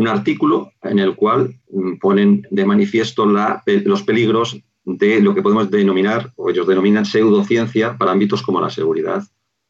un 0.00 0.08
artículo 0.08 0.72
en 0.82 0.98
el 0.98 1.14
cual 1.14 1.60
mm, 1.70 1.98
ponen 1.98 2.46
de 2.50 2.64
manifiesto 2.64 3.26
los 3.26 4.02
peligros 4.02 4.58
de 4.84 5.20
lo 5.20 5.34
que 5.34 5.42
podemos 5.42 5.70
denominar, 5.70 6.32
o 6.36 6.48
ellos 6.48 6.66
denominan 6.66 7.04
pseudociencia 7.04 7.98
para 7.98 8.12
ámbitos 8.12 8.42
como 8.42 8.62
la 8.62 8.70
seguridad 8.70 9.22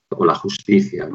o 0.09 0.25
la 0.25 0.37
justicia. 0.37 1.09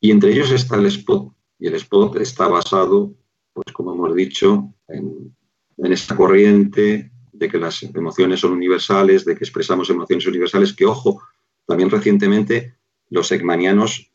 Y 0.00 0.10
entre 0.10 0.32
ellos 0.32 0.50
está 0.50 0.74
el 0.76 0.90
SPOT. 0.90 1.32
Y 1.60 1.68
el 1.68 1.78
SPOT 1.78 2.16
está 2.16 2.48
basado, 2.48 3.14
pues 3.52 3.72
como 3.72 3.94
hemos 3.94 4.16
dicho, 4.16 4.74
en, 4.88 5.32
en 5.78 5.92
esta 5.92 6.16
corriente 6.16 7.12
de 7.32 7.48
que 7.48 7.58
las 7.58 7.84
emociones 7.84 8.40
son 8.40 8.52
universales, 8.52 9.24
de 9.24 9.36
que 9.36 9.44
expresamos 9.44 9.88
emociones 9.90 10.26
universales, 10.26 10.74
que 10.74 10.86
ojo, 10.86 11.22
también 11.66 11.88
recientemente 11.88 12.74
los 13.10 13.30
egmanianos 13.30 14.10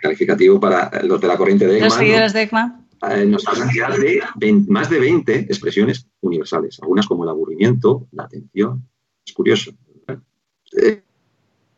calificativo 0.00 0.60
para 0.60 1.02
los 1.02 1.20
de 1.20 1.28
la 1.28 1.36
corriente 1.36 1.66
de 1.66 1.76
ECMA. 1.76 1.86
Los 1.86 1.94
seguidores 1.94 2.32
de 2.32 2.42
ECMA. 2.42 2.80
Eh, 3.10 3.26
nos 3.26 3.46
hablan 3.46 3.68
ya 3.74 3.90
de 3.90 4.52
más 4.68 4.88
de 4.88 4.98
20 4.98 5.34
expresiones 5.40 6.06
universales, 6.20 6.78
algunas 6.80 7.06
como 7.06 7.24
el 7.24 7.30
aburrimiento, 7.30 8.08
la 8.12 8.24
atención. 8.24 8.88
Es 9.26 9.32
curioso. 9.32 9.72
Eh, 10.76 11.02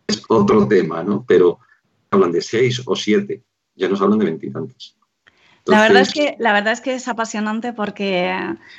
es 0.06 0.22
otro 0.28 0.68
tema, 0.68 1.02
¿no? 1.02 1.24
Pero 1.26 1.58
hablan 2.10 2.32
de 2.32 2.40
seis 2.40 2.80
o 2.84 2.94
siete, 2.94 3.42
ya 3.74 3.88
nos 3.88 4.00
hablan 4.00 4.18
de 4.18 4.26
La 5.66 5.80
verdad, 5.82 6.02
es 6.02 6.12
que, 6.12 6.36
la 6.38 6.52
verdad 6.52 6.72
es 6.72 6.80
que 6.80 6.94
es 6.94 7.08
apasionante 7.08 7.72
porque, 7.72 8.32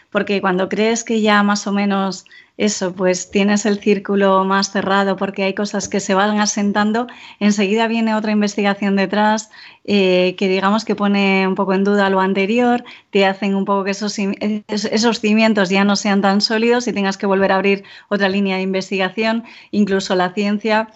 porque 0.09 0.39
cuando 0.39 0.69
crees 0.69 1.03
que 1.03 1.21
ya 1.21 1.43
más 1.43 1.67
o 1.67 1.73
menos 1.73 2.25
eso, 2.57 2.93
pues 2.93 3.29
tienes 3.29 3.65
el 3.65 3.79
círculo 3.79 4.43
más 4.43 4.71
cerrado 4.71 5.15
porque 5.15 5.43
hay 5.43 5.53
cosas 5.53 5.87
que 5.89 5.99
se 5.99 6.15
van 6.15 6.39
asentando, 6.39 7.07
enseguida 7.39 7.87
viene 7.87 8.15
otra 8.15 8.31
investigación 8.31 8.95
detrás 8.95 9.51
eh, 9.83 10.35
que 10.37 10.47
digamos 10.47 10.83
que 10.83 10.95
pone 10.95 11.47
un 11.47 11.55
poco 11.55 11.73
en 11.73 11.83
duda 11.83 12.09
lo 12.09 12.19
anterior, 12.19 12.83
te 13.11 13.25
hacen 13.25 13.53
un 13.53 13.65
poco 13.65 13.83
que 13.83 13.91
esos, 13.91 14.17
esos 14.17 15.19
cimientos 15.19 15.69
ya 15.69 15.83
no 15.83 15.95
sean 15.95 16.21
tan 16.21 16.41
sólidos 16.41 16.87
y 16.87 16.93
tengas 16.93 17.17
que 17.17 17.27
volver 17.27 17.51
a 17.51 17.55
abrir 17.55 17.83
otra 18.09 18.27
línea 18.27 18.55
de 18.55 18.63
investigación, 18.63 19.43
incluso 19.71 20.15
la 20.15 20.33
ciencia 20.33 20.89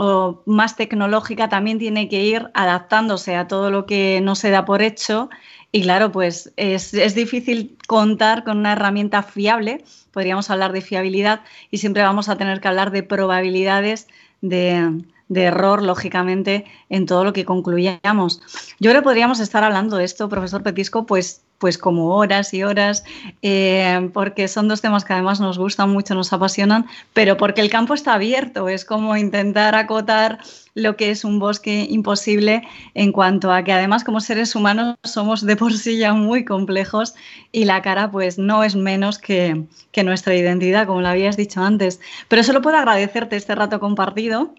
o 0.00 0.42
más 0.46 0.76
tecnológica 0.76 1.48
también 1.48 1.80
tiene 1.80 2.08
que 2.08 2.22
ir 2.22 2.50
adaptándose 2.54 3.34
a 3.34 3.48
todo 3.48 3.72
lo 3.72 3.84
que 3.84 4.20
no 4.22 4.36
se 4.36 4.50
da 4.50 4.64
por 4.64 4.80
hecho. 4.80 5.28
Y 5.72 5.82
claro, 5.82 6.12
pues 6.12 6.52
es, 6.56 6.92
difícil 7.16 7.76
contar 7.88 8.44
con 8.44 8.58
una 8.58 8.72
herramienta 8.72 9.24
fiable, 9.24 9.84
podríamos 10.12 10.50
hablar 10.50 10.72
de 10.72 10.82
fiabilidad 10.82 11.40
y 11.72 11.78
siempre 11.78 12.04
vamos 12.04 12.28
a 12.28 12.36
tener 12.36 12.60
que 12.60 12.68
hablar 12.68 12.92
de 12.92 13.02
probabilidades 13.02 14.06
de, 14.40 15.02
de 15.28 15.44
error, 15.44 15.82
lógicamente, 15.82 16.64
en 16.88 17.06
todo 17.06 17.24
lo 17.24 17.32
que 17.32 17.44
concluyamos. 17.44 18.40
Yo 18.80 18.90
creo 18.90 19.02
podríamos 19.02 19.40
estar 19.40 19.64
hablando 19.64 19.96
de 19.96 20.04
esto, 20.04 20.28
profesor 20.28 20.62
Petisco, 20.62 21.06
pues 21.06 21.42
pues 21.58 21.76
como 21.76 22.14
horas 22.14 22.54
y 22.54 22.62
horas, 22.62 23.04
eh, 23.42 24.10
porque 24.14 24.48
son 24.48 24.68
dos 24.68 24.80
temas 24.80 25.04
que 25.04 25.12
además 25.12 25.40
nos 25.40 25.58
gustan 25.58 25.90
mucho, 25.90 26.14
nos 26.14 26.32
apasionan, 26.32 26.86
pero 27.12 27.36
porque 27.36 27.60
el 27.60 27.70
campo 27.70 27.94
está 27.94 28.14
abierto, 28.14 28.68
es 28.68 28.84
como 28.84 29.16
intentar 29.16 29.74
acotar 29.74 30.38
lo 30.74 30.96
que 30.96 31.10
es 31.10 31.24
un 31.24 31.40
bosque 31.40 31.86
imposible 31.90 32.62
en 32.94 33.10
cuanto 33.10 33.52
a 33.52 33.64
que 33.64 33.72
además 33.72 34.04
como 34.04 34.20
seres 34.20 34.54
humanos 34.54 34.94
somos 35.02 35.44
de 35.44 35.56
por 35.56 35.72
sí 35.72 35.98
ya 35.98 36.12
muy 36.12 36.44
complejos 36.44 37.14
y 37.50 37.64
la 37.64 37.82
cara 37.82 38.10
pues 38.10 38.38
no 38.38 38.62
es 38.62 38.76
menos 38.76 39.18
que, 39.18 39.64
que 39.90 40.04
nuestra 40.04 40.36
identidad, 40.36 40.86
como 40.86 41.00
lo 41.00 41.08
habías 41.08 41.36
dicho 41.36 41.60
antes. 41.60 42.00
Pero 42.28 42.44
solo 42.44 42.62
puedo 42.62 42.76
agradecerte 42.76 43.34
este 43.34 43.56
rato 43.56 43.80
compartido 43.80 44.54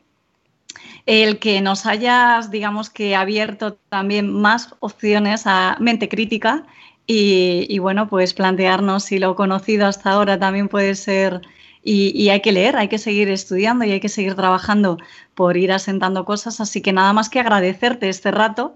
el 1.10 1.40
que 1.40 1.60
nos 1.60 1.88
hayas, 1.88 2.52
digamos 2.52 2.92
que, 2.92 3.16
abierto 3.16 3.80
también 3.90 4.32
más 4.32 4.76
opciones 4.80 5.48
a 5.48 5.76
mente 5.80 6.08
crítica 6.08 6.68
y, 7.08 7.80
bueno, 7.80 8.08
pues 8.08 8.36
plantearnos 8.36 9.06
si 9.06 9.18
lo 9.18 9.36
conocido 9.36 9.88
hasta 9.88 10.12
ahora 10.12 10.38
también 10.38 10.68
puede 10.68 10.94
ser, 10.94 11.42
y, 11.84 12.30
hay 12.30 12.42
que 12.42 12.52
leer, 12.52 12.78
hay 12.78 12.90
que 12.90 13.00
seguir 13.00 13.28
estudiando 13.30 13.86
y 13.86 13.92
hay 13.92 14.00
que 14.00 14.10
seguir 14.10 14.36
trabajando 14.36 15.00
por 15.34 15.58
ir 15.58 15.72
asentando 15.72 16.26
cosas, 16.26 16.62
así 16.62 16.80
que 16.80 16.94
nada 16.94 17.12
más 17.12 17.30
que 17.30 17.40
agradecerte 17.40 18.08
este 18.08 18.30
rato. 18.30 18.76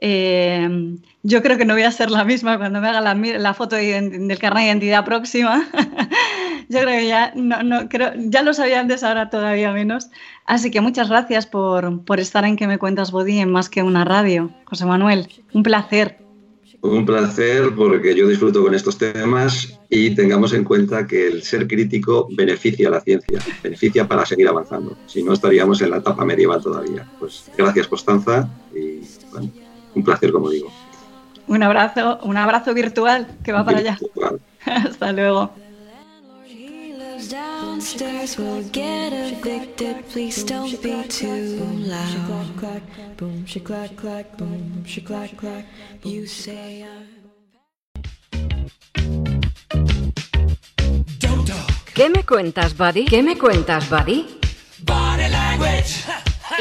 Eh, 0.00 0.96
yo 1.22 1.42
creo 1.42 1.58
que 1.58 1.66
no 1.66 1.74
voy 1.74 1.82
a 1.82 1.92
ser 1.92 2.10
la 2.10 2.24
misma 2.24 2.56
cuando 2.56 2.80
me 2.80 2.88
haga 2.88 3.00
la, 3.02 3.54
foto 3.54 3.76
del 3.76 4.38
carnet 4.38 4.62
de 4.62 4.68
identidad 4.68 5.04
próxima. 5.04 5.68
yo 6.68 6.80
creo 6.80 6.98
que 6.98 7.06
ya, 7.06 7.32
no, 7.34 7.88
creo, 7.88 8.12
ya 8.16 8.42
lo 8.42 8.54
sabía 8.54 8.80
antes, 8.80 9.04
ahora 9.04 9.28
todavía 9.28 9.72
menos. 9.72 10.08
Así 10.46 10.70
que 10.70 10.80
muchas 10.80 11.10
gracias 11.10 11.46
por, 11.46 12.04
por 12.04 12.20
estar 12.20 12.44
en 12.44 12.56
Que 12.56 12.66
Me 12.66 12.78
Cuentas 12.78 13.12
Body 13.12 13.38
en 13.38 13.50
Más 13.50 13.68
que 13.68 13.82
una 13.82 14.04
radio. 14.04 14.50
José 14.64 14.86
Manuel, 14.86 15.28
un 15.52 15.62
placer. 15.62 16.16
Un 16.82 17.04
placer 17.04 17.74
porque 17.76 18.14
yo 18.14 18.26
disfruto 18.26 18.62
con 18.62 18.74
estos 18.74 18.96
temas 18.96 19.78
y 19.90 20.14
tengamos 20.14 20.54
en 20.54 20.64
cuenta 20.64 21.06
que 21.06 21.26
el 21.26 21.42
ser 21.42 21.68
crítico 21.68 22.26
beneficia 22.30 22.88
a 22.88 22.92
la 22.92 23.02
ciencia, 23.02 23.38
beneficia 23.62 24.08
para 24.08 24.24
seguir 24.24 24.48
avanzando. 24.48 24.96
Si 25.04 25.22
no, 25.22 25.34
estaríamos 25.34 25.82
en 25.82 25.90
la 25.90 25.98
etapa 25.98 26.24
medieval 26.24 26.62
todavía. 26.62 27.06
Pues 27.18 27.44
gracias, 27.58 27.86
Constanza, 27.86 28.48
y 28.74 29.00
un 29.94 30.04
placer, 30.04 30.32
como 30.32 30.50
digo. 30.50 30.70
Un 31.46 31.62
abrazo, 31.62 32.20
un 32.22 32.36
abrazo 32.36 32.74
virtual 32.74 33.26
que 33.42 33.52
va 33.52 33.64
para 33.64 33.78
allá. 33.78 33.98
Hasta 34.64 35.12
luego. 35.12 35.50
downstairs 37.30 38.36
will 38.36 38.62
get 38.72 39.12
evicted. 39.12 40.04
Please 40.10 40.42
don't 40.44 40.82
be 40.82 41.02
too 41.08 41.56
loud. 41.86 42.82
Boom, 43.16 43.46
she 43.46 43.60
clack, 43.60 43.96
clack, 43.96 44.36
boom, 44.36 44.84
she 44.84 45.00
clack, 45.00 45.36
clack. 45.36 45.64
You 46.02 46.26
say 46.26 46.86
¿Qué 51.94 52.08
me 52.08 52.24
cuentas, 52.24 52.76
buddy? 52.76 53.04
¿Qué 53.04 53.22
me 53.22 53.36
cuentas, 53.36 53.88
buddy? 53.90 54.26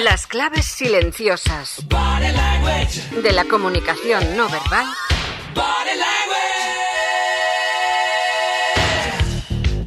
Las 0.03 0.27
claves 0.27 0.65
silenciosas 0.65 1.85
de 3.21 3.31
la 3.33 3.43
comunicación 3.45 4.37
no 4.37 4.47
verbal. 4.47 4.85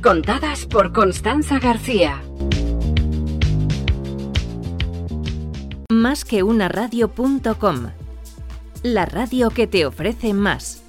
Contadas 0.02 0.66
por 0.66 0.92
Constanza 0.92 1.58
García. 1.58 2.22
Más 5.90 6.26
que 6.26 6.42
una 6.42 6.68
radio.com. 6.68 7.92
La 8.82 9.06
radio 9.06 9.48
que 9.48 9.66
te 9.66 9.86
ofrece 9.86 10.34
más. 10.34 10.81